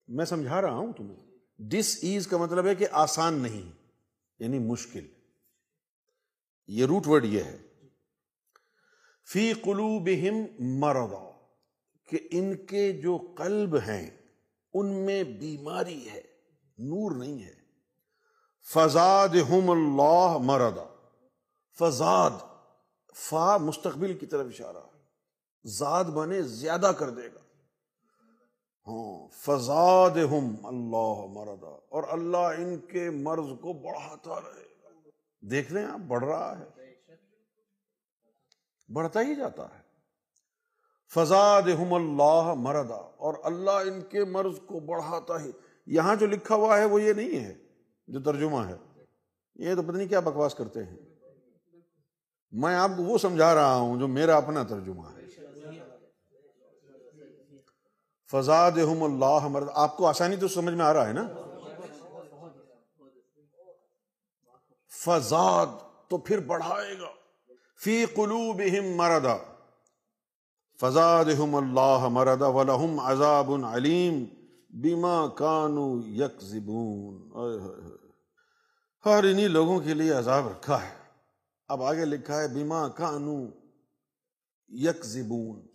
[0.08, 1.38] میں سمجھا رہا ہوں تمہیں.
[1.60, 3.72] ڈس ایز کا مطلب ہے کہ آسان نہیں
[4.39, 5.08] یعنی مشکل.
[6.68, 7.58] یہ روٹ ورڈ یہ ہے.
[9.26, 11.47] فی قلوبہم مرضا
[12.06, 14.10] کہ ان کے جو قلب ہیں،
[14.74, 16.22] ان میں بیماری ہے،
[16.78, 17.59] نور نہیں ہے.
[18.66, 20.95] فزاد ہم اللہ مردا
[21.80, 22.32] فزاد،
[23.16, 24.78] فا مستقبل کی طرف اشارہ
[25.66, 27.39] زاد بنے زیادہ کر دے گا۔
[28.88, 34.89] ہاں فزاد ہم اللہ مردا اور اللہ ان کے مرض کو بڑھاتا رہے گا۔
[35.41, 36.66] دیکھ لیں آپ، بڑھ رہا ہے۔
[38.93, 39.82] بڑھتا ہی جاتا ہے۔
[41.14, 45.51] فزاد ہم اللہ مردا اور اللہ ان کے مرض کو بڑھاتا ہی۔
[45.86, 47.68] یہاں جو لکھا ہوا ہے وہ یہ نہیں ہے۔
[48.10, 48.76] جو ترجمہ ہے،
[49.55, 50.97] یہ تو پتہ نہیں کیا بکواس کرتے ہیں۔
[52.51, 55.20] میں آپ کو وہ سمجھا رہا ہوں جو میرا اپنا ترجمہ ہے۔
[58.32, 61.28] فزاد اللہ مرد آپ کو آسانی تو سمجھ میں آ رہا ہے نا؟
[64.89, 65.68] فزاد
[66.10, 67.10] تو پھر بڑھائے گا۔
[67.84, 69.38] فی قلوبہم مردا۔
[70.80, 74.26] فزادہم اللہ مرد ولہم عذاب علیم
[74.70, 77.30] بیما کانو یکذبون
[79.06, 80.95] ہر انہی لوگوں کے لیے عذاب رکھا ہے۔
[81.68, 83.45] اب آگے لکھا ہے بیما کانو
[84.68, 85.68] یکذبون۔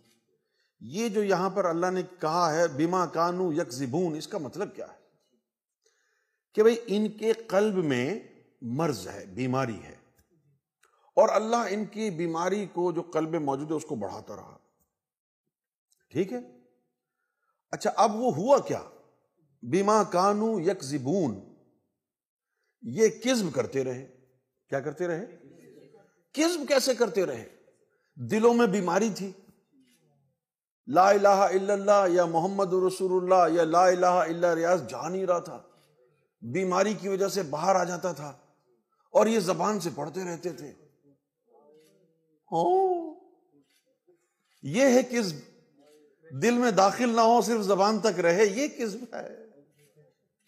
[0.79, 4.87] یہ جو یہاں پر اللہ نے کہا ہے بیما کانو یکذبون، اس کا مطلب کیا
[4.87, 4.97] ہے؟
[6.53, 8.19] کہ بھئی ان کے قلب میں
[8.61, 9.95] مرض ہے، بیماری ہے۔
[11.15, 14.57] اور اللہ ان کی بیماری کو جو قلب میں موجود ہے، اس کو بڑھاتا رہا۔
[16.09, 16.39] ٹھیک ہے؟
[17.71, 18.83] اچھا اب وہ ہوا کیا؟
[19.61, 21.54] بیما کانو یک زبون
[22.85, 24.07] یہ کزم کرتے رہے
[24.69, 25.25] کیا کرتے رہے
[26.33, 27.47] کزم کیسے کرتے رہے
[28.15, 29.31] دلوں میں بیماری تھی۔
[30.87, 35.25] لا الہ الا اللہ یا محمد رسول اللہ یا لا الہ الا ریاض جا نہیں
[35.25, 35.61] رہا تھا۔
[36.41, 38.37] بیماری کی وجہ سے باہر آ جاتا تھا۔
[39.11, 40.71] اور یہ زبان سے پڑھتے رہتے تھے۔
[44.63, 45.37] یہ ہے کزم
[46.39, 49.45] دل میں داخل نہ ہو، صرف زبان تک رہے۔ یہ کزم ہے۔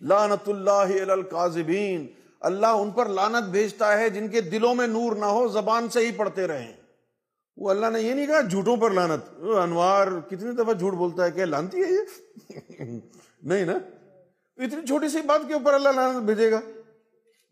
[0.02, 2.08] لانت اللہ القاذبین
[2.40, 6.00] اللہ ان پر لانت بھیجتا ہے جن کے دلوں میں نور نہ ہو، زبان سے
[6.00, 6.74] ہی پڑھتے رہیں۔
[7.58, 11.32] وہ اللہ نے یہ نہیں کہا جھوٹوں پر لانت انوار کتنی دفعہ جھوٹ بولتا ہے
[11.32, 12.00] کیا لانتی ہے یہ؟
[13.44, 13.74] نہیں نا؟
[14.58, 16.60] اتنی چھوٹی سی بات کے اوپر اللہ لعنت بھیجے گا۔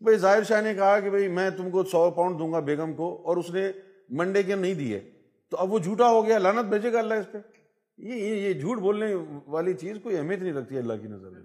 [0.00, 2.92] بھائی ظاہر شاہ نے کہا کہ بھائی میں تم کو سو پاؤنڈ دوں گا بیگم
[2.92, 3.72] کو اور اس نے
[4.10, 5.00] منڈے کے نہیں دیے۔
[5.50, 7.38] تو اب وہ جھوٹا ہو گیا لانت بھیجے گا اللہ اس پہ۔
[7.98, 9.14] یہ یہ جھوٹ بولنے
[9.46, 11.42] والی چیز کوئی اہمیت نہیں رکھتی اللہ کی نظر میں۔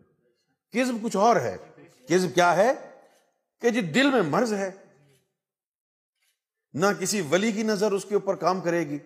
[0.73, 1.57] کزب کچھ اور ہے۔
[2.09, 2.73] کزب کیا ہے؟
[3.61, 4.71] کہ جی دل میں مرض ہے،
[6.73, 8.97] نہ کسی ولی کی نظر اس کے اوپر کام کرے گی،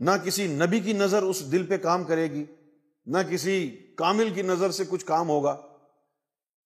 [0.00, 2.44] نہ کسی نبی کی نظر اس دل پہ کام کرے گی،
[3.06, 5.56] نہ کسی کامل کی نظر سے کچھ کام ہوگا۔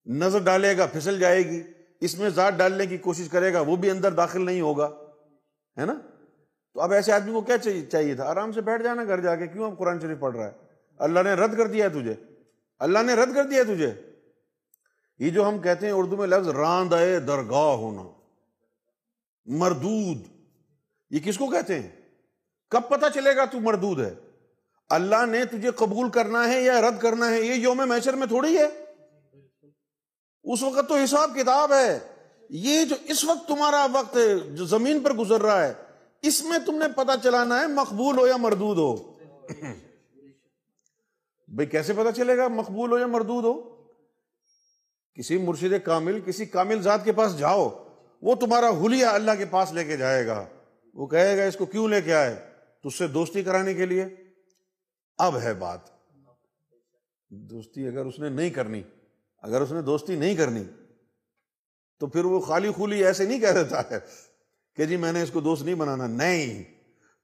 [0.07, 1.63] نظر ڈالے گا، پھسل جائے گی،
[2.01, 4.87] اس میں ذات ڈالنے کی کوشش کرے گا، وہ بھی اندر داخل نہیں ہوگا،
[5.79, 5.95] ہے نا؟
[6.75, 7.59] تو اب ایسے آدمی کو کیا
[7.91, 10.47] چاہیے تھا؟ آرام سے بیٹھ جانا گھر جا کے، کیوں اب قرآن شریف پڑھ رہا
[10.47, 10.53] ہے؟
[10.99, 12.15] اللہ نے رد کر دیا ہے تجھے۔
[12.79, 14.12] اللہ نے رد کر دیا ہے تجھے۔
[15.23, 16.93] یہ جو ہم کہتے ہیں اردو میں لفظ راند
[17.29, 18.03] درگاہ ہونا،
[19.47, 20.19] مردود،
[21.11, 21.89] یہ کس کو کہتے ہیں؟
[22.71, 24.15] کب پتا چلے گا تو مردود ہے؟
[24.89, 28.59] اللہ نے تجھے قبول کرنا ہے یا رد کرنا ہے، یہ یوم میشر میں تھوڑی
[28.59, 28.67] ہے۔
[30.45, 31.99] اس وقت تو حساب کتاب ہے۔
[32.51, 34.19] یہ جو اس وقت تمہارا وقت
[34.53, 35.75] جو زمین پر گزر رہا ہے،
[36.23, 39.13] اس میں تم نے پتا چلانا ہے مقبول ہو یا مردود ہو۔
[41.49, 43.72] بھئی کیسے پتا چلے گا مقبول ہو یا مردود ہو؟
[45.15, 47.89] کسی مرشد کامل، کسی کامل ذات کے پاس جاؤ،
[48.23, 50.47] وہ تمہارا حلیہ اللہ کے پاس لے کے جائے گا۔
[50.95, 52.49] وہ کہے گا، اس کو کیوں لے کے آئے؟
[52.83, 54.07] تو سے دوستی کرانے کے لیے۔
[55.19, 55.81] اب ہے بات۔
[57.31, 58.83] دوستی اگر اس نے نہیں کرنی،
[59.39, 60.65] اگر اس نے دوستی نہیں کرنی،
[61.99, 63.99] تو پھر وہ خالی خولی ایسے نہیں کہہ دیتا ہے
[64.77, 66.65] کہ جی میں نے اس کو دوست نہیں بنانا۔ نہیں۔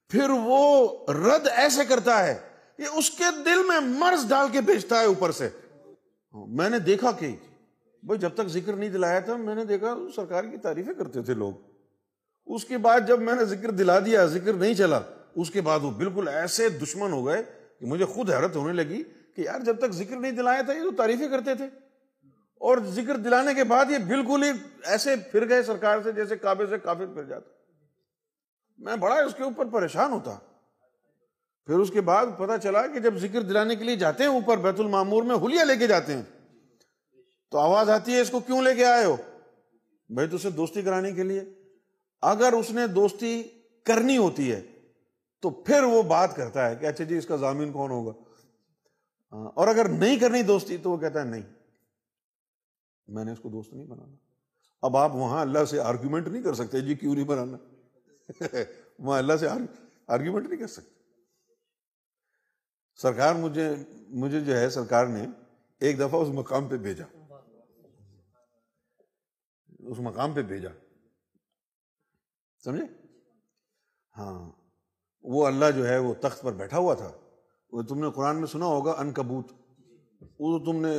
[0.08, 2.38] پھر وہ رد ایسے کرتا ہے
[2.78, 5.48] یہ اس کے دل میں مرض ڈال کے بھیجتا ہے اوپر سے۔
[6.32, 7.36] میں نے دیکھا کہ
[8.02, 11.34] بھائی جب تک ذکر نہیں دلایا تھا، میں نے دیکھا سرکار کی تعریفیں کرتے تھے
[11.34, 11.52] لوگ۔
[12.46, 15.00] اس کے بعد جب میں نے ذکر دلا دیا، ذکر نہیں چلا،
[15.34, 17.42] اس کے بعد وہ بالکل ایسے دشمن ہو گئے
[17.80, 20.82] کہ مجھے خود حیرت ہونے لگی کہ یار جب تک ذکر نہیں دلایا تھا، یہ
[20.82, 21.64] تو تعریفیں کرتے تھے۔
[22.54, 24.48] اور ذکر دلانے کے بعد یہ بالکل ہی
[24.84, 27.50] ایسے پھر گئے سرکار سے، جیسے کعبے سے کافر پھر جاتا۔
[28.78, 30.38] میں بڑا اس کے اوپر پریشان ہوتا۔
[31.66, 34.56] پھر اس کے بعد پتا چلا کہ جب ذکر دلانے کے لیے جاتے ہیں، اوپر
[34.56, 36.22] بیت المامور میں ہولیا لے کے جاتے ہیں۔
[37.50, 39.16] تو آواز آتی ہے اس کو کیوں لے کے آئے ہو؟
[40.08, 41.44] بھائی تو اسے دوستی کرانے کے لیے۔
[42.22, 43.42] اگر اس نے دوستی
[43.84, 44.62] کرنی ہوتی ہے،
[45.40, 48.12] تو پھر وہ بات کرتا ہے کہ اچھا جی اس کا ضامین کون ہوگا؟
[49.30, 51.42] اور اگر نہیں کرنی دوستی، تو وہ کہتا ہے نہیں۔
[53.06, 54.16] میں نے اس کو دوست نہیں بنانا۔
[54.82, 57.56] اب آپ وہاں اللہ سے آرگیومنٹ نہیں کر سکتے۔ جی کیوں نہیں بنانا؟
[58.98, 59.46] وہاں اللہ سے
[60.06, 60.90] آرگیومنٹ نہیں کر سکتے۔
[63.02, 63.70] سرکار مجھے
[64.08, 65.26] مجھے جو ہے، سرکار نے
[65.80, 67.04] ایک دفعہ اس مقام پہ بھیجا۔
[69.88, 70.68] اس مقام پہ بھیجا۔
[72.64, 72.84] سمجھے؟
[74.18, 74.52] ہاں۔
[75.22, 77.12] وہ اللہ جو ہے وہ تخت پر بیٹھا ہوا تھا۔
[77.72, 79.52] وہ تم نے قرآن میں سنا ہوگا ان کبوت
[80.40, 80.98] وہ تم نے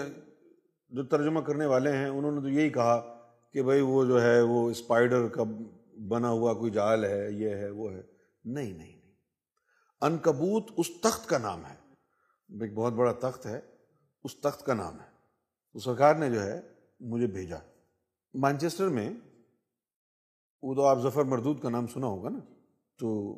[0.90, 4.42] جو ترجمہ کرنے والے ہیں، انہوں نے تو یہی کہا کہ بھائی وہ جو ہے
[4.42, 5.44] وہ اسپائڈر کا
[6.08, 8.02] بنا ہوا کوئی جال ہے، یہ ہے، وہ ہے۔
[8.44, 9.12] نہیں نہیں نہیں۔
[10.02, 11.76] ان کبوت اس تخت کا نام ہے۔
[12.62, 13.62] ایک بہت بڑا تخت ہے،
[14.24, 15.08] اس تخت کا نام ہے۔
[15.74, 16.62] تو سرکار نے جو ہے
[17.00, 17.58] مجھے بھیجا۔
[18.34, 19.14] مانچسٹر میں
[20.62, 22.40] وہ تو آپ ظفر مردود کا نام سنا ہوگا نا،
[22.98, 23.38] تو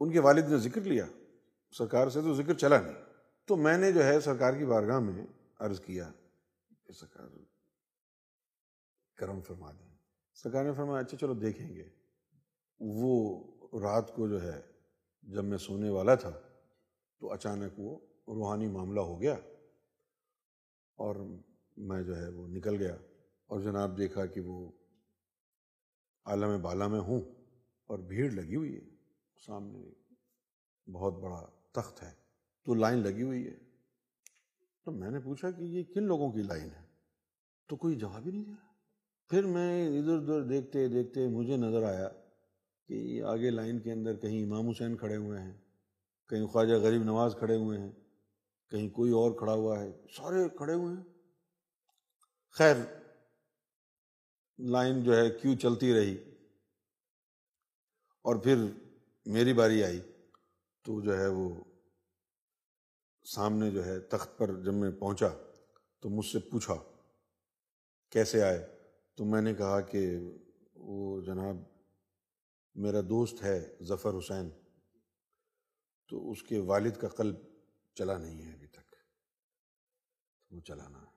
[0.00, 1.06] ان کے والد نے ذکر لیا،
[1.78, 2.94] سرکار سے تو ذکر چلا نہیں۔
[3.46, 5.26] تو میں نے جو ہے سرکار کی بارگاہ میں
[5.60, 6.12] عرض کیا،
[6.86, 7.28] کہ سرکار
[9.16, 9.96] کرم فرما دیں۔
[10.34, 11.88] سرکار نے فرمایا اچھا چلو دیکھیں گے۔
[12.80, 13.44] وہ
[13.80, 14.62] رات کو جو ہے
[15.22, 16.40] جب میں سونے والا تھا،
[17.20, 19.34] تو اچانک وہ روحانی معاملہ ہو گیا
[20.96, 21.16] اور
[21.76, 22.96] میں جو ہے وہ نکل گیا۔
[23.48, 24.70] اور جناب دیکھا کہ وہ
[26.24, 27.20] عالم بالا میں ہوں
[27.86, 28.80] اور بھیڑ لگی ہوئی ہے۔
[29.46, 29.90] سامنے
[30.92, 32.10] بہت بڑا تخت ہے،
[32.64, 33.56] تو لائن لگی ہوئی ہے۔
[34.84, 36.86] تو میں نے پوچھا کہ یہ کن لوگوں کی لائن ہے؟
[37.66, 38.66] تو کوئی جواب ہی نہیں دیا
[39.28, 42.08] پھر میں ادھر ادھر دیکھتے دیکھتے مجھے نظر آیا
[42.86, 45.52] کہ آگے لائن کے اندر کہیں امام حسین کھڑے ہوئے ہیں،
[46.28, 47.92] کہیں خواجہ غریب نواز کھڑے ہوئے ہیں،
[48.70, 51.04] کہیں کوئی اور کھڑا ہوا ہے، سارے کھڑے ہوئے ہیں۔
[52.50, 52.76] خیر
[54.58, 56.16] لائن جو ہے کیوں چلتی رہی
[58.22, 58.56] اور پھر
[59.26, 60.00] میری باری آئی
[60.84, 61.64] تو جو ہے وہ
[63.22, 65.28] سامنے جو ہے تخت پر جب میں پہنچا
[66.00, 66.74] تو مجھ سے پوچھا،
[68.10, 68.78] کیسے آئے؟
[69.14, 70.16] تو میں نے کہا کہ
[70.74, 71.56] وہ جناب
[72.74, 74.50] میرا دوست ہے ظفر حسین۔
[76.08, 77.36] تو اس کے والد کا قلب
[77.94, 78.94] چلا نہیں ہے ابھی تک،
[80.50, 81.16] وہ چلانا ہے۔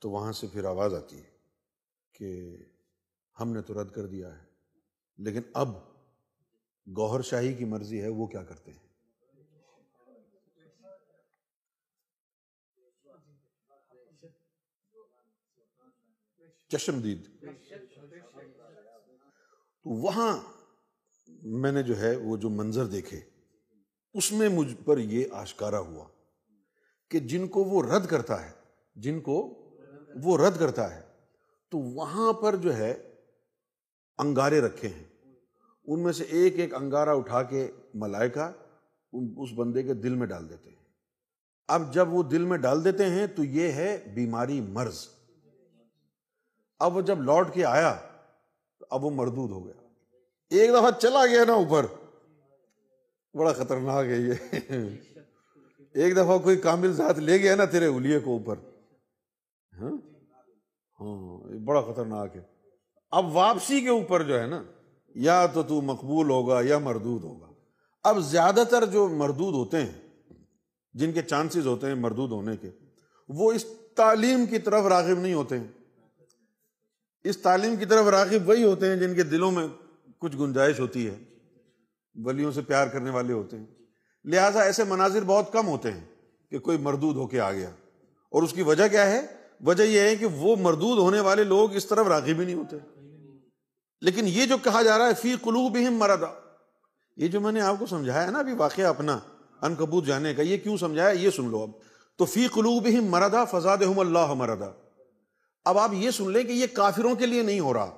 [0.00, 1.29] تو وہاں سے پھر آواز آتی ہے۔
[2.12, 2.56] کہ
[3.40, 4.44] ہم نے تو رد کر دیا ہے،
[5.18, 5.68] لیکن اب
[6.96, 8.88] گوہر شاہی کی مرضی ہے، وہ کیا کرتے ہیں؟
[16.68, 17.28] چشمدید۔
[19.84, 20.40] تو وہاں
[21.28, 23.20] میں نے جو ہے، وہ جو منظر دیکھے،
[24.14, 26.08] اس میں مجھ پر یہ آشکارا ہوا
[27.08, 28.52] کہ جن کو وہ رد کرتا ہے،
[28.94, 29.36] جن کو
[30.24, 31.09] وہ رد کرتا ہے
[31.70, 33.14] تو وہاں پر جو ہے
[34.18, 35.04] انگارے رکھے ہیں۔
[35.84, 38.52] ان میں سے ایک ایک انگارہ اٹھا کے ملائکہ
[39.12, 40.76] اس بندے کے دل میں ڈال دیتے ہیں۔
[41.68, 45.08] اب جب وہ دل میں ڈال دیتے ہیں تو یہ ہے بیماری مرض۔
[46.78, 48.00] اب وہ جب لوٹ کے آیا
[48.78, 49.82] تو اب وہ مردود ہو گیا۔
[50.50, 51.86] ایک دفعہ چلا گیا نا اوپر۔
[53.34, 54.58] بڑا خطرناک ہے یہ۔
[55.94, 58.56] ایک دفعہ کوئی کامل ذات لے گیا نا تیرے الیے کو اوپر۔
[59.80, 59.92] ہاں؟
[61.00, 62.42] ہاں۔ بڑا خطرناک ہے۔
[63.10, 64.62] اب واپسی کے اوپر جو ہے نا،
[65.14, 67.46] یا تو تو مقبول ہوگا یا مردود ہوگا۔
[68.04, 69.92] اب زیادہ تر جو مردود ہوتے ہیں،
[70.94, 72.70] جن کے چانسز ہوتے ہیں مردود ہونے کے،
[73.28, 73.64] وہ اس
[73.96, 75.66] تعلیم کی طرف راغب نہیں ہوتے ہیں۔
[77.24, 79.68] اس تعلیم کی طرف راغب وہی ہوتے ہیں جن کے دلوں میں
[80.18, 81.18] کچھ گنجائش ہوتی ہے۔
[82.14, 83.66] ولیوں سے پیار کرنے والے ہوتے ہیں۔
[84.24, 86.04] لہٰذا ایسے مناظر بہت کم ہوتے ہیں
[86.50, 87.70] کہ کوئی مردود ہو کے آ گیا۔
[88.30, 91.76] اور اس کی وجہ کیا ہے؟ وجہ یہ ہے کہ وہ مردود ہونے والے لوگ
[91.76, 92.76] اس طرف راغب ہی نہیں ہوتے۔
[94.00, 96.26] لیکن یہ جو کہا جا رہا ہے، فی قلوب مردا
[97.16, 99.18] یہ جو میں نے آپ کو سمجھایا نا، ابھی واقعہ اپنا
[99.62, 101.70] ان کبوت جانے کا، یہ کیوں سمجھایا؟ یہ سن لو اب۔
[102.18, 104.70] تو فی قلوب مردا فضاد اللہ مردا
[105.64, 107.96] اب آپ یہ سن لیں کہ یہ کافروں کے لیے نہیں ہو رہا۔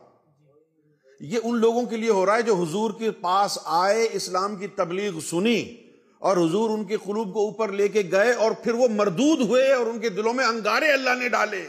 [1.20, 4.66] یہ ان لوگوں کے لیے ہو رہا ہے جو حضور کے پاس آئے، اسلام کی
[4.66, 5.76] تبلیغ سنی۔
[6.22, 9.72] اور حضور ان کے قلوب کو اوپر لے کے گئے اور پھر وہ مردود ہوئے
[9.72, 11.62] اور ان کے دلوں میں انگارے اللہ نے ڈالے۔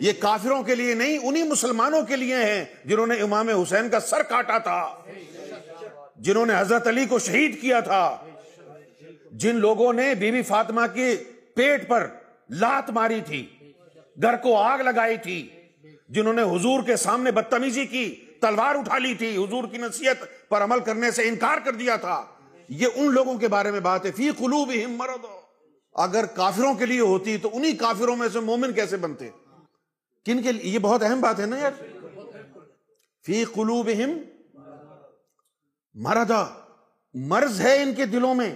[0.00, 4.00] یہ کافروں کے لیے نہیں، انہی مسلمانوں کے لیے ہیں جنہوں نے امام حسین کا
[4.00, 4.82] سر کاٹا تھا،
[6.16, 8.16] جنہوں نے حضرت علی کو شہید کیا تھا۔
[9.32, 11.14] جن لوگوں نے بی بی فاطمہ کے
[11.54, 12.06] پیٹ پر
[12.50, 13.46] لات ماری تھی،
[14.22, 15.48] گھر کو آگ لگائی تھی،
[16.08, 20.64] جنہوں نے حضور کے سامنے بدتمیزی کی، تلوار اٹھا لی تھی۔ حضور کی نصیحت پر
[20.64, 22.22] عمل کرنے سے انکار کر دیا تھا۔
[22.70, 25.24] یہ ان لوگوں کے بارے میں بات ہے۔ فی قلوبہم مرض۔
[25.92, 29.30] اگر کافروں کے لیے ہوتی تو انہی کافروں میں سے مومن کیسے بنتے؟
[30.24, 31.70] کن کے لیے؟ یہ بہت اہم بات ہے نا یار۔
[33.26, 34.10] فی قلوبہم
[35.94, 36.46] مرضا
[37.14, 38.54] مرض ہے ان کے دلوں میں۔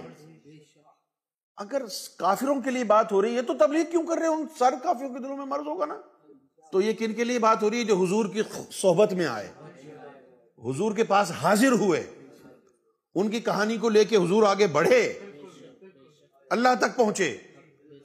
[1.57, 1.81] اگر
[2.17, 4.73] کافروں کے لیے بات ہو رہی ہے تو تبلیغ کیوں کر رہے ہیں ان سر
[4.83, 5.97] کافروں کے دلوں میں مرض ہوگا نا۔
[6.71, 8.41] تو یہ کن کے لیے بات ہو رہی ہے جو حضور کی
[8.71, 9.51] صحبت میں آئے۔
[10.57, 12.14] حضور کے پاس حاضر ہوئے۔
[13.15, 15.19] ان کی کہانی کو لے کے حضور آگے بڑھے،
[16.49, 17.37] اللہ تک پہنچے،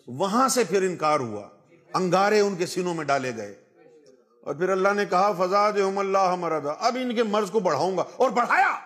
[0.07, 1.49] وہاں سے پھر انکار ہوا،
[1.95, 3.55] انگارے ان کے سینوں میں ڈالے گئے۔
[4.41, 8.05] اور پھر اللہ نے کہا فضاد اللہ مردا اب ان کے مرض کو بڑھاؤں گا۔
[8.17, 8.81] اور بڑھایا!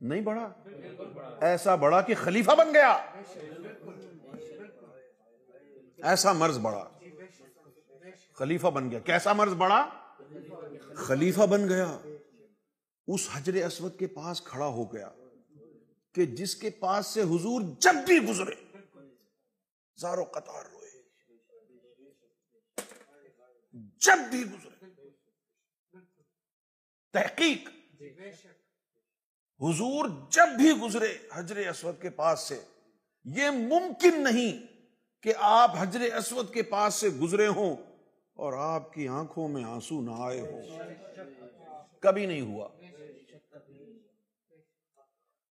[0.00, 0.52] نہیں بڑھا،
[1.40, 2.92] ایسا بڑھا کہ خلیفہ بن گیا۔
[6.02, 6.84] ایسا مرض بڑھا۔
[8.34, 9.88] خلیفہ بن گیا۔ کیسا مرض بڑھا؟
[10.94, 11.98] خلیفہ بن گیا۔
[13.06, 15.10] اس حجر اسود کے پاس کھڑا ہو گیا
[16.12, 18.78] کہ جس کے پاس سے حضور جب بھی گزرے،
[20.00, 20.86] زارو قطار روئے۔
[23.96, 24.90] جب بھی گزرے۔
[27.12, 27.68] تحقیق۔
[29.60, 32.60] حضور جب بھی گزرے حجر اسود کے پاس سے۔
[33.24, 34.66] یہ ممکن نہیں
[35.22, 37.76] کہ آپ حجر اسود کے پاس سے گزرے ہوں
[38.34, 40.60] اور آپ کی آنکھوں میں آنسو نہ آئے ہو
[42.00, 42.75] کبھی نہیں ہوا۔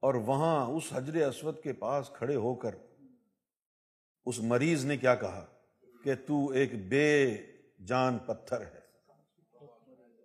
[0.06, 2.76] اور وہاں اس حجر اسود کے پاس کھڑے ہو کر
[4.26, 5.46] اس مریض نے کیا کہا
[6.04, 7.38] کہ تو ایک بے
[7.86, 8.80] جان پتھر ہے۔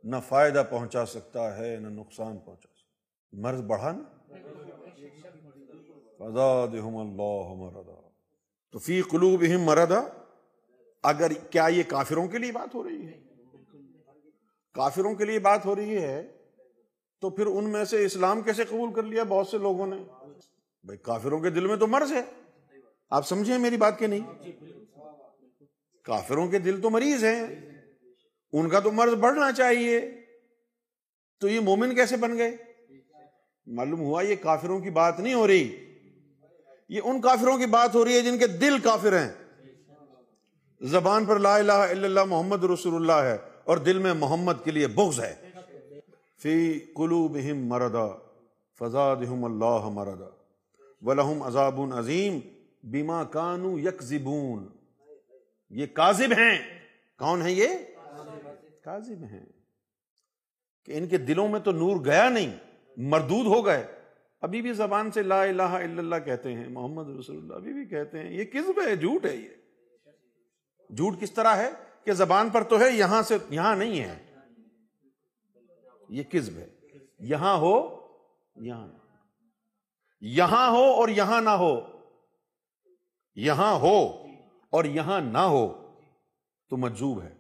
[0.05, 2.87] نہ فائدہ پہنچا سکتا ہے، نہ نقصان پہنچا سکتا
[3.33, 4.03] مرض بڑھا نا؟
[6.19, 8.09] فزادہم اللہ مرضا۔
[8.73, 10.01] تو فی قلوبہم مرضا۔
[11.03, 13.21] اگر کیا یہ کافروں کے لیے بات ہو رہی ہے؟
[14.73, 16.37] کافروں کے لیے بات ہو رہی ہے
[17.21, 19.97] تو پھر ان میں سے اسلام کیسے قبول کر لیا؟ بہت سے لوگوں نے۔
[20.85, 22.23] بھائی کافروں کے دل میں تو مرض ہے۔
[23.11, 24.35] آپ سمجھیں میری بات کے نہیں؟
[26.03, 27.43] کافروں کے دل تو مریض ہیں۔
[28.53, 30.11] ان کا تو مرض بڑھنا چاہیے۔
[31.41, 32.57] تو یہ مومن کیسے بن گئے؟
[33.67, 35.95] معلوم ہوا یہ کافروں کی بات نہیں ہو رہی۔
[36.89, 39.33] یہ ان کافروں کی بات ہو رہی ہے جن کے دل کافر ہیں۔
[40.81, 44.71] زبان پر لا الہ الا اللہ محمد رسول اللہ ہے اور دل میں محمد کے
[44.71, 45.50] لیے بغض ہے۔
[46.43, 48.07] فی قلوبہم مردا
[48.79, 50.29] فزادہم اللہ مردا
[51.03, 52.39] ولہم عذاب عظیم
[52.83, 54.69] بیما کانو یکذبون۔
[55.71, 56.81] یہ کاذب ہیں۔
[57.19, 57.69] کون ہیں یہ؟
[58.85, 59.47] کاذب ہیں۔
[60.85, 62.57] کہ ان کے دلوں میں تو نور گیا نہیں،
[62.97, 63.87] مردود ہو گئے۔
[64.41, 67.85] ابھی بھی زبان سے لا الہ الا اللہ کہتے ہیں، محمد رسول اللہ ابھی بھی
[67.85, 69.49] کہتے ہیں۔ یہ کذب ہے، جھوٹ ہے یہ۔
[70.95, 71.71] جھوٹ کس طرح ہے؟
[72.05, 74.30] کہ زبان پر تو ہے، یہاں سے، یہاں نہیں ہے۔
[76.11, 76.69] یہ کذب ہے۔
[77.19, 77.97] یہاں ہو،
[78.57, 78.89] یہاں
[80.21, 81.81] یہاں ہو اور یہاں نہ ہو۔
[83.35, 84.27] یہاں ہو
[84.71, 85.93] اور یہاں نہ ہو
[86.69, 87.35] تو مجزوب ہے۔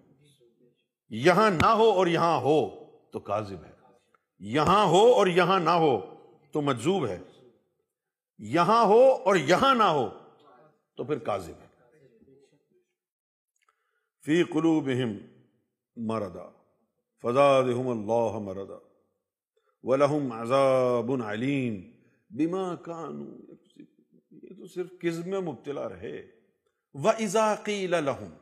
[1.08, 3.72] یہاں نہ ہو اور یہاں ہو تو کاذب ہے۔
[4.38, 6.14] یہاں ہو اور یہاں نہ ہو
[6.52, 7.18] تو مجزوب ہے۔
[8.38, 10.08] یہاں ہو اور یہاں نہ ہو
[10.96, 11.70] تو پھر کاذب ہے۔
[14.24, 15.12] فی قلوبہم
[15.96, 16.59] مردا
[17.22, 18.88] فزادہم اللہ مردا
[19.82, 21.90] ولہم عذاب علیم
[22.30, 23.36] بما کانو
[24.30, 26.26] یہ تو صرف کذب میں مبتلا رہے۔
[26.94, 28.34] وَإِذَا قِيلَ لَهُمْ۔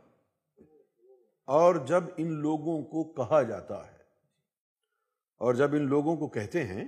[1.45, 3.99] اور جب ان لوگوں کو کہا جاتا ہے۔
[5.37, 6.85] اور جب ان لوگوں کو کہتے ہیں،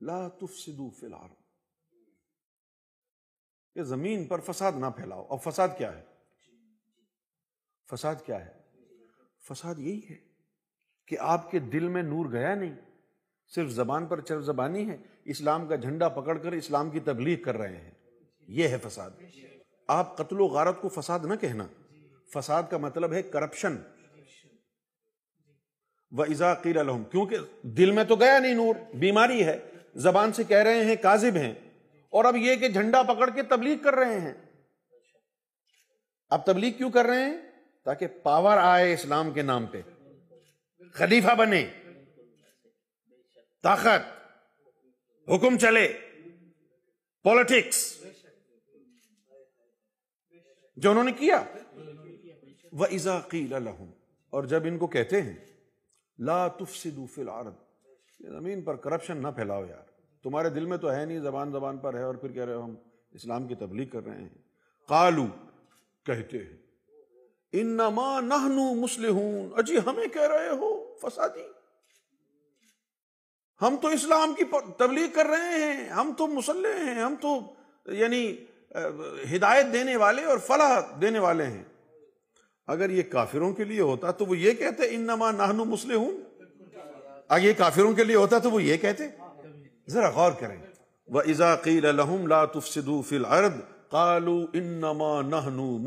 [0.00, 1.32] لا تفسدوا فی الارض۔
[3.74, 6.04] کہ زمین پر فساد نہ پھیلاؤ۔ اور فساد کیا ہے؟
[7.90, 8.62] فساد کیا ہے؟
[9.50, 10.25] فساد یہی ہے۔
[11.06, 12.74] کہ آپ کے دل میں نور گیا نہیں۔
[13.54, 17.56] صرف زبان پر چر زبانی ہے، اسلام کا جھنڈا پکڑ کر اسلام کی تبلیغ کر
[17.58, 17.90] رہے ہیں۔
[18.48, 19.10] یہ ہے فساد۔
[19.88, 21.66] آپ قتل و غارت کو فساد نہ کہنا۔
[22.34, 23.76] فساد کا مطلب ہے کرپشن
[26.10, 26.22] و
[26.62, 29.58] قیل الحم کیونکہ دل میں تو گیا نہیں نور، بیماری ہے۔
[29.94, 31.54] زبان سے کہہ رہے ہیں کاذب ہیں۔
[32.10, 34.34] اور اب یہ کہ جھنڈا پکڑ کے تبلیغ کر رہے ہیں۔
[36.30, 37.36] اب تبلیغ کیوں کر رہے ہیں؟
[37.84, 39.80] تاکہ پاور آئے اسلام کے نام پہ۔
[40.92, 41.70] خلیفہ بنے۔
[43.62, 44.30] طاقت،
[45.28, 45.92] حکم چلے۔
[47.22, 48.04] پالیٹکس
[50.76, 51.44] جو انہوں نے کیا۔
[52.72, 52.86] وہ
[53.28, 53.90] قِيلَ لَهُمْ۔
[54.30, 55.36] اور جب ان کو کہتے ہیں،
[56.18, 57.54] لا تفسدوا فی الارض
[58.20, 61.94] زمین پر کرپشن نہ پھیلاؤ یار۔ تمہارے دل میں تو ہے نہیں، زبان زبان پر
[61.94, 62.74] ہے اور پھر کہہ رہے ہو ہم
[63.10, 64.28] اسلام کی تبلیغ کر رہے ہیں۔
[64.88, 65.26] قالو
[66.04, 66.65] کہتے ہیں۔
[67.52, 71.46] انما نحنو مسلحون اجی ہمیں کہہ رہے ہو فسادی؟
[73.62, 74.44] ہم تو اسلام کی
[74.76, 77.40] تبلیغ کر رہے ہیں، ہم تو مسلح ہیں، ہم تو
[77.86, 78.36] یعنی
[79.36, 81.64] ہدایت دینے والے اور فلاح دینے والے ہیں۔
[82.66, 86.02] اگر یہ کافروں کے لیے ہوتا تو وہ یہ کہتے، انما نہنو مسلم
[87.28, 89.08] اگر یہ کافروں کے لیے ہوتا تو وہ یہ کہتے۔
[89.88, 90.56] ذرا غور کریں۔
[91.08, 93.52] وہ ازا قیل الحم لا تفسدو فی الارض
[93.88, 95.78] قالو انما نہنو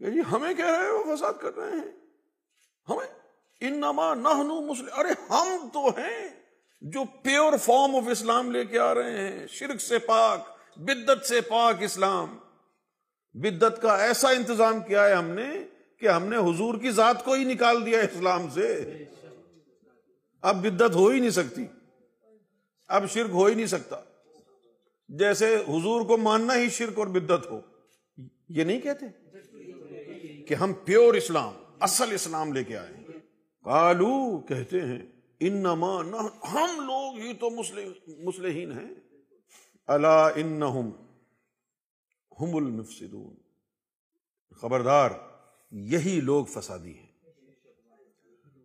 [0.00, 1.92] مسلم جی ہمیں کہہ رہے ہو فساد کر رہے ہیں۔
[2.88, 3.14] ہمیں
[3.60, 6.28] انما نہنو مسلم ارے ہم تو ہیں
[6.80, 11.40] جو پیور فارم آف اسلام لے کے آ رہے ہیں۔ شرک سے پاک بدت سے
[11.40, 12.38] پاک اسلام۔
[13.32, 15.50] بدت کا ایسا انتظام کیا ہے ہم نے
[15.98, 18.98] کہ ہم نے حضور کی ذات کو ہی نکال دیا اسلام سے۔
[20.42, 21.66] اب بدت ہو ہی نہیں سکتی۔
[22.88, 23.96] اب شرک ہو ہی نہیں سکتا۔
[25.08, 27.60] جیسے حضور کو ماننا ہی شرک اور بدت ہو۔
[28.48, 29.06] یہ نہیں کہتے؟
[30.50, 32.96] کہ ہم پیور اسلام، اصل اسلام لے کے آئے
[33.64, 35.02] کالو کہتے ہیں،
[35.40, 36.00] انما
[36.52, 37.50] ہم لوگ ہی تو
[38.24, 38.94] مسلحین ہیں۔
[39.86, 40.90] اللہ انہم،
[42.40, 43.36] ہم المفسدون۔
[44.50, 45.10] خبردار،
[45.70, 47.12] یہی لوگ فسادی ہیں۔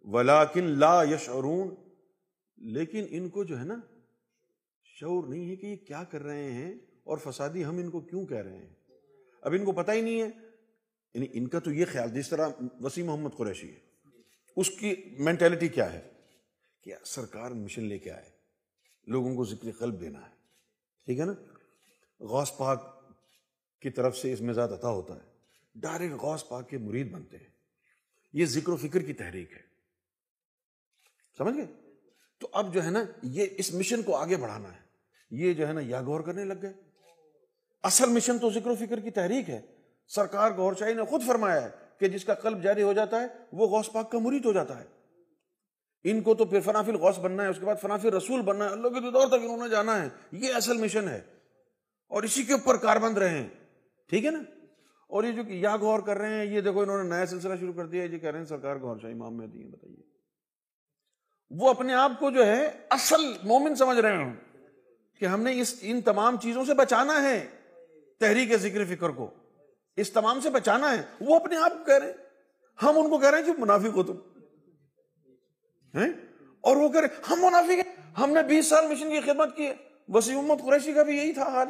[0.03, 1.75] ولاکن لا یشعرون،
[2.57, 3.79] لیکن ان کو جو ہے نا،
[4.83, 6.73] شعور نہیں ہے کہ یہ کیا کر رہے ہیں
[7.03, 8.73] اور فسادی ہم ان کو کیوں کہہ رہے ہیں۔
[9.41, 10.44] اب ان کو پتہ ہی نہیں ہے
[11.15, 12.49] یعنی ان کا تو یہ خیال، جس طرح
[12.81, 13.79] وسیم محمد قریشی ہے،
[14.55, 16.11] اس کی مینٹیلٹی کیا ہے؟
[16.81, 18.29] کہ سرکار مشن لے کے آئے،
[19.07, 20.35] لوگوں کو ذکر قلب دینا ہے،
[21.05, 21.33] ٹھیک ہے نا؟
[22.19, 23.09] غوث پاک
[23.81, 25.29] کی طرف سے اس مزاج عطا ہوتا ہے۔
[25.75, 27.49] ڈائریکٹ غوث پاک کے مرید بنتے ہیں۔
[28.33, 29.61] یہ ذکر و فکر کی تحریک ہے۔
[31.37, 31.65] سمجھ گئے؟
[32.37, 34.79] تو اب جو ہے نا، یہ اس مشن کو آگے بڑھانا ہے۔
[35.31, 36.73] یہ جو ہے نا یا غور کرنے لگ گئے۔
[37.83, 39.74] اصل مشن تو ذکر و فکر کی تحریک ہے۔
[40.07, 43.27] سرکار گور شاہی نے خود فرمایا ہے کہ جس کا قلب جاری ہو جاتا ہے،
[43.51, 44.85] وہ غوث پاک کا مرید ہو جاتا ہے۔
[46.03, 48.69] ان کو تو پھر فنافل غوث بننا ہے، اس کے بعد فنافل رسول بننا ہے۔
[48.69, 51.21] اللہ کے دور تک انہوں نے جانا ہے۔ یہ اصل مشن ہے۔
[52.07, 53.49] اور اسی کے اوپر کاربند رہے ہیں۔
[54.09, 54.39] ٹھیک ہے نا؟
[55.07, 57.73] اور یہ جو یا غور کر رہے ہیں، یہ دیکھو انہوں نے نیا سلسلہ شروع
[57.73, 60.03] کر دیا ہے۔ یہ کہہ رہے ہیں، سرکار غور شاہی، امام میں دیے بتائیے۔
[61.49, 64.33] وہ اپنے آپ کو جو ہے، اصل مومن سمجھ رہے ہیں
[65.19, 67.47] کہ ہم نے اس، ان تمام چیزوں سے بچانا ہے
[68.19, 69.31] تحریک ذکر فکر کو۔
[69.97, 72.13] اس تمام سے بچانا ہے، وہ اپنے آپ کو کہہ رہے ہیں۔
[72.83, 74.15] ہم ان کو کہہ رہے ہیں کہ منافق ہو تم۔
[76.61, 79.65] اور وہ کہہ رہے ہم منافق ہیں ہم نے بیس سال مشن کی خدمت کی
[79.65, 79.73] ہے۔
[80.07, 81.67] وسیع محمد قریشی کا بھی یہی تھا حال۔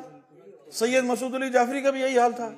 [0.72, 2.50] سید مسعود علی جعفری کا بھی یہی حال تھا۔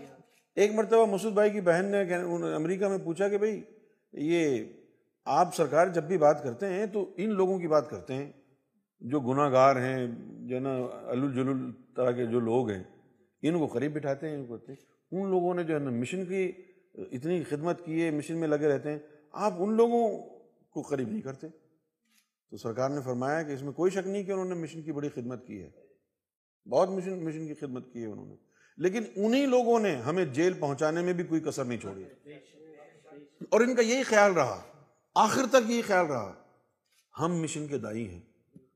[0.56, 2.16] ایک مرتبہ مسعود بھائی کی بہن نے
[2.56, 3.62] امریکہ میں پوچھا کہ بھائی،
[4.14, 4.66] یہ
[5.26, 8.32] آپ سرکار جب بھی بات کرتے ہیں تو ان لوگوں کی بات کرتے ہیں۔
[9.00, 10.08] جو گناہ گار ہیں،
[10.48, 12.84] جو نا الجل طرح کے جو لوگ ہیں،
[13.42, 16.52] ان کو قریب بٹھاتے ہیں کرتے ہیں ان لوگوں نے جو ہے نا مشن کی،
[16.94, 19.00] اتنی خدمت کی ہے، مشن میں لگے رہتے ہیں۔
[19.32, 20.30] آپ ان لوگوں
[20.70, 21.48] کو قریب نہیں کرتے۔
[22.50, 24.92] تو سرکار نے فرمایا کہ اس میں کوئی شک نہیں کہ انہوں نے مشن کی
[24.92, 25.70] بڑی خدمت کی ہے۔
[26.70, 28.36] بہت مشن مشن کی خدمت کی ہے انہوں نے۔
[28.78, 32.04] لیکن انہی لوگوں نے ہمیں جیل پہنچانے میں بھی کوئی کسر نہیں چھوڑی۔
[33.50, 34.62] اور ان کا یہی خیال رہا۔
[35.16, 36.34] آخر تک یہی خیال رہا۔
[37.20, 38.22] ہم مشن کے دائی ہیں۔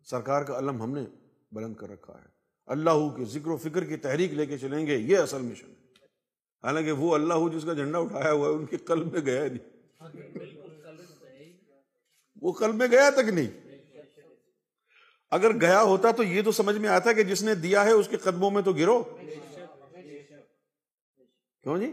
[0.05, 1.05] سرکار کا علم ہم نے
[1.51, 2.27] بلند کر رکھا ہے۔
[2.65, 5.90] اللہ کے ذکر و فکر کی تحریک لے کے چلیں گے۔ یہ اصل مشن ہے۔
[6.64, 9.47] حالانکہ وہ اللہ ہو جس کا جھنڈا اٹھایا ہوا ہے، ان کے قلب میں گیا
[9.47, 9.70] نہیں۔
[12.41, 13.47] وہ قلب میں گیا تک نہیں۔
[15.32, 18.07] اگر گیا ہوتا تو یہ تو سمجھ میں آتا کہ جس نے دیا ہے، اس
[18.07, 19.03] کے قدموں میں تو گرو۔
[21.64, 21.91] کیوں جی؟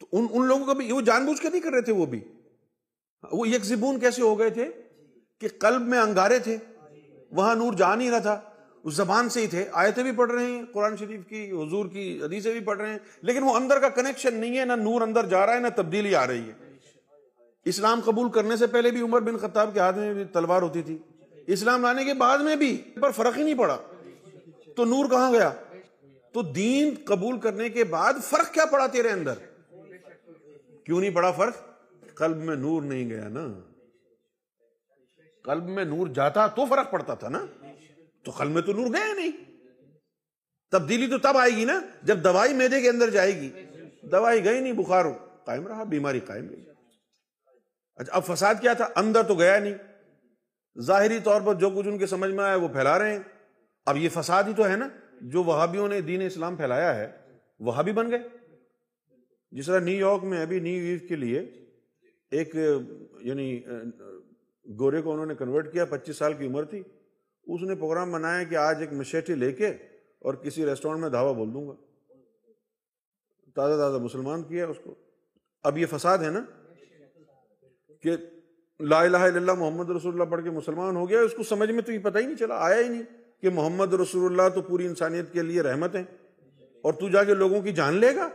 [0.00, 2.06] تو ان ان لوگوں کا بھی، وہ جان بوجھ کے نہیں کر رہے تھے وہ
[2.06, 2.20] بھی۔
[3.32, 4.64] وہ یک زبون کیسے ہو گئے تھے؟
[5.40, 6.56] کہ قلب میں انگارے تھے۔
[7.30, 8.53] وہاں نور جا نہیں رہا تھا۔
[8.84, 12.20] اس زبان سے ہی تھے، آیتیں بھی پڑھ رہے ہیں، قرآن شریف کی، حضور کی
[12.22, 15.26] حدیثیں بھی پڑھ رہے ہیں، لیکن وہ اندر کا کنیکشن نہیں ہے، نہ نور اندر
[15.26, 16.72] جا رہا ہے، نہ تبدیلی آ رہی ہے۔
[17.64, 20.82] اسلام قبول کرنے سے پہلے بھی عمر بن خطاب کے ہاتھ میں بھی تلوار ہوتی
[20.82, 20.98] تھی۔
[21.46, 23.76] اسلام لانے کے بعد میں بھی، پر فرق ہی نہیں پڑا۔
[24.76, 25.52] تو نور کہاں گیا؟
[26.32, 29.34] تو دین قبول کرنے کے بعد فرق کیا پڑا تیرے اندر؟
[30.84, 31.56] کیوں نہیں پڑا فرق؟
[32.14, 33.60] قلب میں نور نہیں گیا نا۔
[35.42, 37.46] قلب میں نور جاتا تو فرق پڑتا تھا نا۔
[38.24, 39.32] تو قلب میں تو نور گیا نہیں
[40.70, 43.50] تبدیلی تو تب آئے گی نا، جب دوائی میدے کے اندر جائے گی۔
[44.02, 45.04] دوائی گئی نہیں بخار
[45.44, 46.64] قائم رہا، بیماری قائم رہی۔
[47.96, 49.74] اچھا اب فساد کیا تھا؟ اندر تو گیا نہیں۔
[50.80, 53.22] ظاہری طور پر جو کچھ ان کے سمجھ میں آیا، وہ پھیلا رہے ہیں۔
[53.86, 54.88] اب یہ فساد ہی تو ہے نا،
[55.20, 57.10] جو وہابیوں نے دین اسلام پھیلایا ہے،
[57.58, 58.22] وہابی بن گئے۔
[59.50, 61.38] جس طرح نیو یارک میں ابھی نیو ایو کے لیے
[62.30, 62.54] ایک
[63.20, 63.62] یعنی
[64.78, 66.82] گورے کو انہوں نے کنورٹ کیا، پچیس سال کی عمر تھی۔
[67.46, 69.68] اس نے پروگرام بنایا کہ آج ایک مشیٹی لے کے
[70.18, 71.72] اور کسی ریسٹورینٹ میں دھاوا بول دوں گا۔
[73.54, 74.94] تازہ تازہ مسلمان کیا اس کو۔
[75.62, 76.44] اب یہ فساد ہے نا
[78.02, 78.16] کہ
[78.80, 81.70] لا الہ الا اللہ محمد رسول اللہ پڑھ کے مسلمان ہو گیا، اس کو سمجھ
[81.70, 83.02] میں تو یہ پتہ ہی نہیں چلا، آیا ہی نہیں
[83.40, 86.04] کہ محمد رسول اللہ تو پوری انسانیت کے لیے رحمت ہے
[86.82, 88.28] اور تو جا کے لوگوں کی جان لے گا۔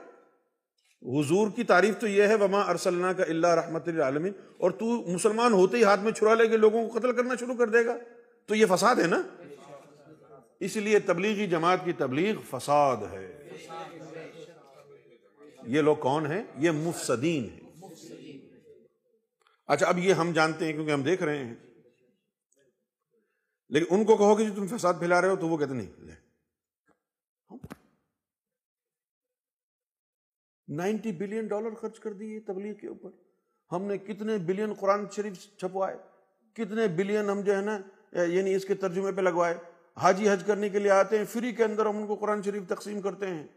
[1.01, 5.53] حضور کی تعریف تو یہ ہے، وما ارسلنا کا اللہ رحمت العالمین اور تو مسلمان
[5.53, 7.97] ہوتے ہی ہاتھ میں چھڑا لے کے لوگوں کو قتل کرنا شروع کر دے گا۔
[8.49, 9.21] تو یہ فساد ہے نا؟
[10.59, 13.49] اس لیے تبلیغی جماعت کی تبلیغ فساد ہے۔
[15.63, 17.83] یہ لوگ کون ہیں؟ یہ مفسدین ہیں۔
[19.67, 21.55] اچھا اب یہ ہم جانتے ہیں کیونکہ ہم دیکھ رہے ہیں۔
[23.69, 26.11] لیکن ان کو کہو کہ جی تم فساد پھیلا رہے ہو تو وہ کہتے نہیں
[30.67, 33.09] نائنٹی بلین ڈالر خرچ کر دیے تبلیغ کے اوپر۔
[33.71, 35.97] ہم نے کتنے بلین قرآن شریف چھپوائے،
[36.53, 37.79] کتنے بلین ہم جو ہے نا
[38.12, 39.55] یعنی اس کے ترجمے پہ لگوائے۔
[39.97, 42.64] حاجی حج کرنے کے لیے آتے ہیں، فری کے اندر ہم ان کو قرآن شریف
[42.68, 43.47] تقسیم کرتے ہیں۔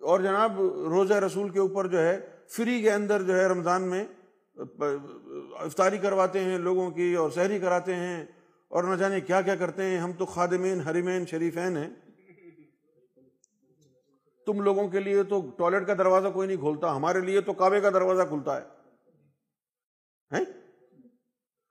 [0.00, 4.04] اور جناب، روزہ رسول کے اوپر جو ہے، فری کے اندر جو ہے، رمضان میں
[5.58, 8.26] افطاری کرواتے ہیں لوگوں کی اور سحری کراتے ہیں۔
[8.68, 11.90] اور نہ جانے کیا کیا کرتے ہیں، ہم تو خادمین، حریمین، شریفین ہیں۔
[14.46, 17.80] تم لوگوں کے لیے تو ٹوائلٹ کا دروازہ کوئی نہیں کھولتا، ہمارے لیے تو کعبے
[17.80, 18.66] کا دروازہ کھلتا ہے۔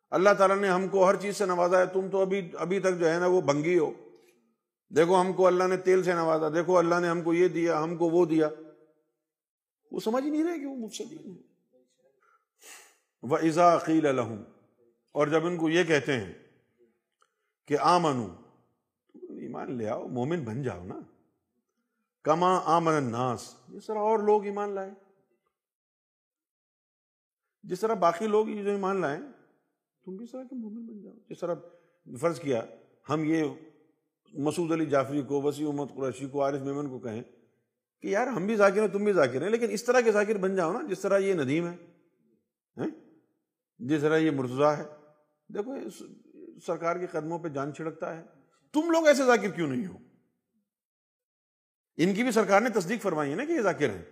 [0.10, 3.00] اللہ تعالیٰ نے ہم کو ہر چیز سے نوازا ہے۔ تم تو ابھی ابھی تک
[3.00, 3.92] جو ہے نا وہ بنگی ہو۔
[4.90, 7.84] دیکھو ہم کو اللہ نے تیل سے نوازا، دیکھو اللہ نے ہم کو یہ دیا،
[7.84, 8.50] ہم کو وہ دیا۔
[9.92, 11.04] وہ سمجھ ہی نہیں رہے کہ وہ مجھ سے
[13.22, 14.44] وہ عقیل الحم
[15.12, 16.34] اور جب ان کو یہ کہتے ہیں
[17.66, 18.28] کہ آمنو،
[19.16, 21.00] ایمان لے آؤ، مومن بن جاؤ نا۔
[22.24, 24.92] کما آمن الناس۔ جس طرح اور لوگ ایمان لائے
[27.64, 29.22] جس طرح باقی لوگ جو ایمان لائیں۔
[30.08, 31.56] تم بھی اس طرح کے مومن بن جاؤ۔ جس طرح
[32.20, 32.62] فرض کیا،
[33.10, 33.44] ہم یہ
[34.34, 37.24] مسعود علی جعفری کو، وسیع امت قریشی کو، عارف میمن کو کہیں
[38.02, 40.38] کہ یار ہم بھی ذاکر ہیں، تم بھی ذاکر ہیں، لیکن اس طرح کے ذاکر
[40.38, 41.76] بن جاؤ نا جس طرح یہ ندیم ہے
[43.80, 44.84] جس طرح یہ مرتضی ہے۔
[45.54, 45.90] دیکھو
[46.60, 48.26] سرکار کے قدموں پہ جان چھڑکتا ہے۔
[48.74, 49.98] تم لوگ ایسے ذاکر کیوں نہیں ہو؟
[51.98, 54.06] ان کی بھی سرکار نے تصدیق فرمائی ہے نا کہ یہ ذاکر ہیں۔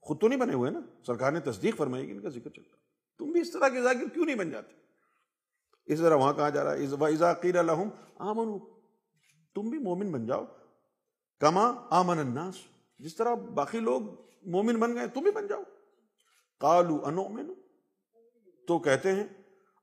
[0.00, 2.76] خود تو نہیں بنے ہوئے نا۔ سرکار نے تصدیق فرمائی کہ ان کا ذکر چلتا
[3.18, 4.85] تم بھی اس طرح کے ذاکر کیوں نہیں بن جاتے؟
[5.86, 6.84] اس طرح وہاں کہا جا رہا ہے
[8.18, 8.58] آمن
[9.54, 10.44] تم بھی مومن بن جاؤ۔
[11.40, 12.54] کما آمن الناس۔
[12.98, 14.02] جس طرح باقی لوگ
[14.46, 15.62] مومن بن گئے، تم بھی بن جاؤ۔
[16.60, 17.54] کالو انو
[18.68, 19.24] تو کہتے ہیں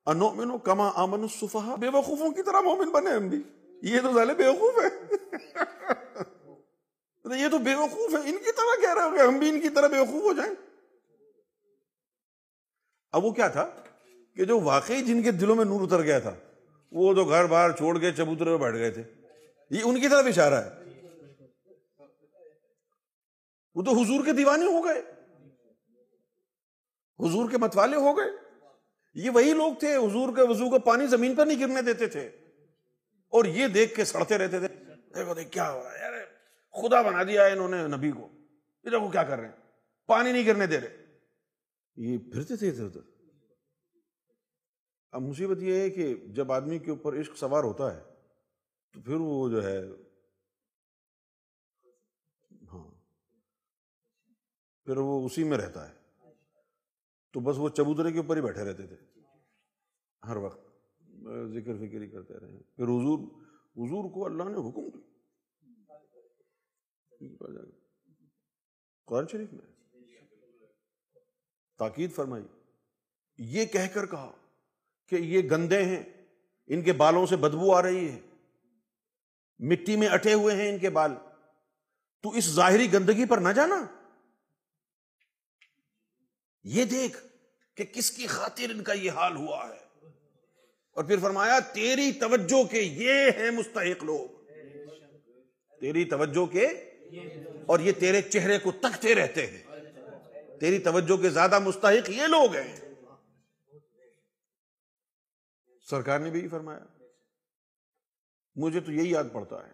[0.06, 3.44] انو کما آمن الصفحہ بے وقوفوں کی طرح مومن بنے ہم بھی۔
[3.82, 5.12] یہ تو ظالے بے وقوف ہے۔
[7.36, 9.70] یہ تو بے وقوف ہے۔ ان کی طرح کہہ رہے ہو ہم بھی ان کی
[9.70, 10.54] طرح بے وقوف ہو جائیں۔
[13.12, 13.83] اب وہ کیا تھا؟
[14.36, 16.36] کہ جو واقعی جن کے دلوں میں نور اتر گیا تھا،
[16.92, 19.04] وہ تو گھر باہر چھوڑ کے چبوترے میں بیٹھ گئے تھے۔
[19.70, 20.84] یہ ان کی طرف اشارہ ہے۔
[23.76, 25.02] وہ تو حضور کے دیوانے ہو گئے۔
[27.20, 28.26] حضور کے متوالے ہو گئے۔
[29.14, 32.30] یہ وہی لوگ تھے، حضور کے وضو کو پانی زمین پر نہیں گرنے دیتے تھے۔
[33.28, 34.68] اور یہ دیکھ کے سڑتے رہتے تھے۔
[35.16, 36.14] دیکھو، دیکھ کیا ہو رہا ہے۔ یار،
[36.72, 38.30] خدا بنا دیا ہے انہوں نے نبی کو۔
[38.84, 39.56] یہ دیکھو کیا کر رہے ہیں۔
[40.08, 41.06] پانی نہیں گرنے دے رہے۔
[41.96, 43.13] یہ پھرتے تھے ادھر ادھر۔
[45.14, 48.04] اب مصیبت یہ ہے کہ جب آدمی کے اوپر عشق سوار ہوتا ہے،
[48.94, 49.82] تو پھر وہ جو ہے
[52.74, 52.92] ہاں
[54.86, 55.96] پھر وہ اسی میں رہتا ہے۔
[57.32, 58.96] تو بس وہ چبوترے کے اوپر ہی بیٹھے رہتے تھے۔
[60.28, 60.60] ہر وقت
[61.54, 63.20] ذکر فکر ہی کرتے رہے۔ پھر حضور
[63.76, 65.10] حضور کو اللہ نے حکم دیا۔
[69.06, 69.68] قرآن شریف میں
[71.78, 72.44] تاکید فرمائی،
[73.38, 74.43] یہ کہہ کر کہا
[75.08, 76.04] کہ یہ گندے ہیں،
[76.68, 78.20] ان کے بالوں سے بدبو آ رہی ہے۔
[79.60, 81.12] مٹی میں اٹے ہوئے ہیں ان کے بال۔
[82.22, 83.86] تو اس ظاہری گندگی پر نہ جانا۔
[86.64, 87.28] یہ دیکھ
[87.76, 90.08] کہ کس کی خاطر ان کا یہ حال ہوا ہے۔
[90.92, 94.44] اور پھر فرمایا، تیری توجہ کے یہ ہیں مستحق لوگ۔
[95.80, 96.68] تیری توجہ کے
[97.66, 99.64] اور یہ تیرے چہرے کو تکتے رہتے ہیں۔
[100.60, 102.83] تیری توجہ کے زیادہ مستحق یہ لوگ ہیں۔
[105.94, 106.80] سرکار نے بھی فرمایا۔
[108.56, 109.72] مجھے تو یہی یاد پڑتا ہے۔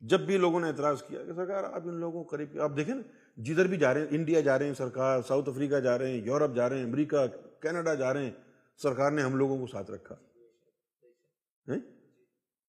[0.00, 2.94] جب بھی لوگوں نے اعتراض کیا کہ سرکار، آپ ان لوگوں کو قریب آپ دیکھیں
[2.94, 3.02] نا،
[3.36, 6.26] جدھر بھی جا رہے ہیں، انڈیا جا رہے ہیں سرکار، ساؤتھ افریقہ جا رہے ہیں،
[6.26, 7.16] یورپ جا رہے ہیں، امریکہ،
[7.60, 8.30] کینیڈا جا رہے ہیں،
[8.76, 10.14] سرکار نے ہم لوگوں کو ساتھ رکھا۔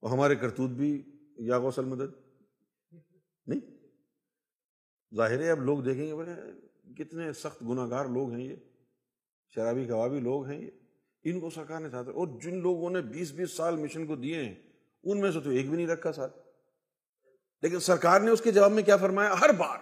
[0.01, 1.03] اور ہمارے کرتوت بھی
[1.37, 2.37] یا غوثل مدد
[3.47, 3.59] نہیں۔
[5.15, 6.31] ظاہر ہے، اب لوگ دیکھیں گے بولے
[6.93, 8.55] کتنے سخت گناہ گار لوگ ہیں یہ،
[9.55, 10.71] شرابی کبابی لوگ ہیں یہ۔
[11.24, 14.45] ان کو سرکار نے ساتھ اور جن لوگوں نے بیس بیس سال مشن کو دیے
[14.45, 14.55] ہیں،
[15.04, 16.37] ان میں سے تو ایک بھی نہیں رکھا ساتھ۔
[17.62, 19.78] لیکن سرکار نے اس کے جواب میں کیا فرمایا؟ ہر بار۔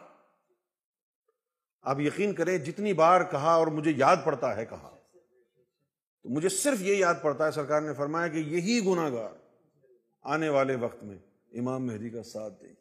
[1.81, 4.97] آپ یقین کریں، جتنی بار کہا اور مجھے یاد پڑتا ہے کہا۔
[6.23, 9.29] تو مجھے صرف یہ یاد پڑتا ہے، سرکار نے فرمایا کہ یہی گناہ گار
[10.21, 11.17] آنے والے وقت میں
[11.51, 12.73] امام مہدی کا ساتھ دیں۔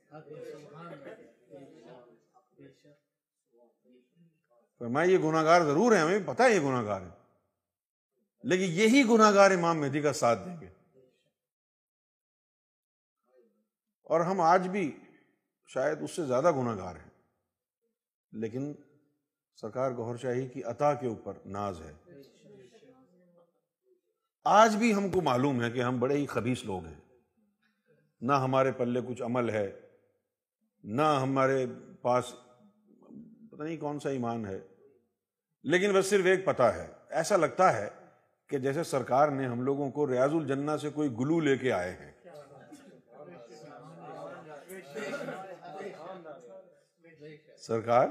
[4.79, 7.20] فرمایا، یہ گناہ گار ضرور ہیں، ہمیں پتا ہے یہ گناہ گار ہے
[8.43, 10.69] لیکن یہی گناہ گار امام مہدی کا ساتھ دیں گے۔
[14.03, 14.97] اور ہم آج بھی
[15.67, 17.11] شاید اس سے زیادہ گناہ گار ہیں۔
[18.33, 18.73] لیکن
[19.61, 21.93] سرکار گوھر شاہی کی عطا کے اوپر ناز ہے۔
[24.45, 27.01] آج بھی ہم کو معلوم ہے کہ ہم بڑے ہی خبیص لوگ ہیں۔
[28.21, 29.81] نہ ہمارے پلے کچھ عمل ہے،
[30.85, 31.67] نہ ہمارے
[32.03, 32.35] پاس
[33.51, 34.61] پتہ نہیں کون سا ایمان ہے،
[35.63, 37.91] لیکن بس صرف ایک پتہ ہے، ایسا لگتا ہے
[38.51, 41.91] کہ جیسے سرکار نے ہم لوگوں کو ریاض الجنہ سے کوئی گلو لے کے آئے
[41.93, 42.11] ہیں۔
[47.59, 48.09] سرکار،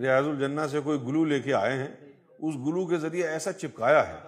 [0.00, 1.94] ریاض الجنہ سے کوئی گلو لے کے آئے ہیں۔
[2.38, 4.18] اس گلو کے ذریعے ایسا چپکایا ہے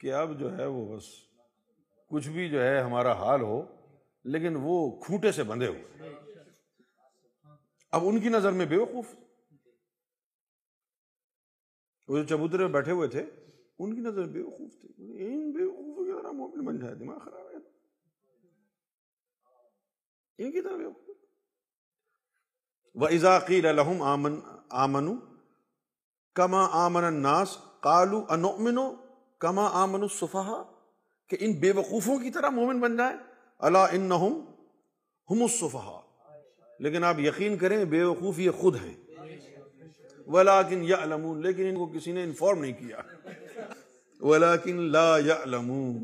[0.00, 1.04] کہ اب جو ہے وہ بس
[2.10, 3.62] کچھ بھی جو ہے ہمارا حال ہو،
[4.24, 6.12] لیکن وہ کھوٹے سے بندھے ہوئے
[7.92, 9.14] اب ان کی نظر میں بے وقوف۔
[12.08, 13.24] وہ جو چبوترے میں بیٹھے ہوئے تھے
[13.78, 17.18] ان کی نظر بے وقوف تھے ان بے وقوف کی طرح مومن بن جائے دماغ
[17.18, 17.56] خراب ہے۔
[20.38, 21.16] ان کی طرح بے وقوف۔
[22.94, 25.16] وَإِذَا قِيلَ لَهُمْ آمن، آمنوا
[26.34, 28.80] كَمَا آمَنَ النَّاسِ قَالُوا أَنُؤْمِنُ
[29.38, 30.62] كَمَا آمَنُ الصُّفَحَا
[31.28, 33.16] کہ ان بے وقوفوں کی طرح مومن بن جائیں۔
[33.58, 34.12] اللہ ان
[35.30, 36.00] ہم الصفحاء
[36.78, 38.96] لیکن آپ یقین کریں بے وقوف یہ خود ہیں۔
[40.26, 42.96] ولیکن یعلمون لیکن ان کو کسی نے انفارم نہیں کیا۔
[44.24, 45.96] ولیکن لا یعلمون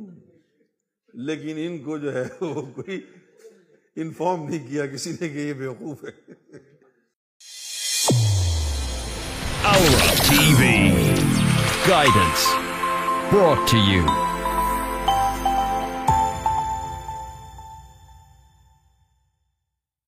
[1.15, 3.01] لیکن ان کو جو ہے وہ کوئی
[4.03, 6.11] انفارم نہیں کیا، کسی نے کہ یہ بیوقوف ہے
[9.71, 10.61] Aura TV.
[11.87, 12.45] Guidance.
[13.31, 14.30] Brought to you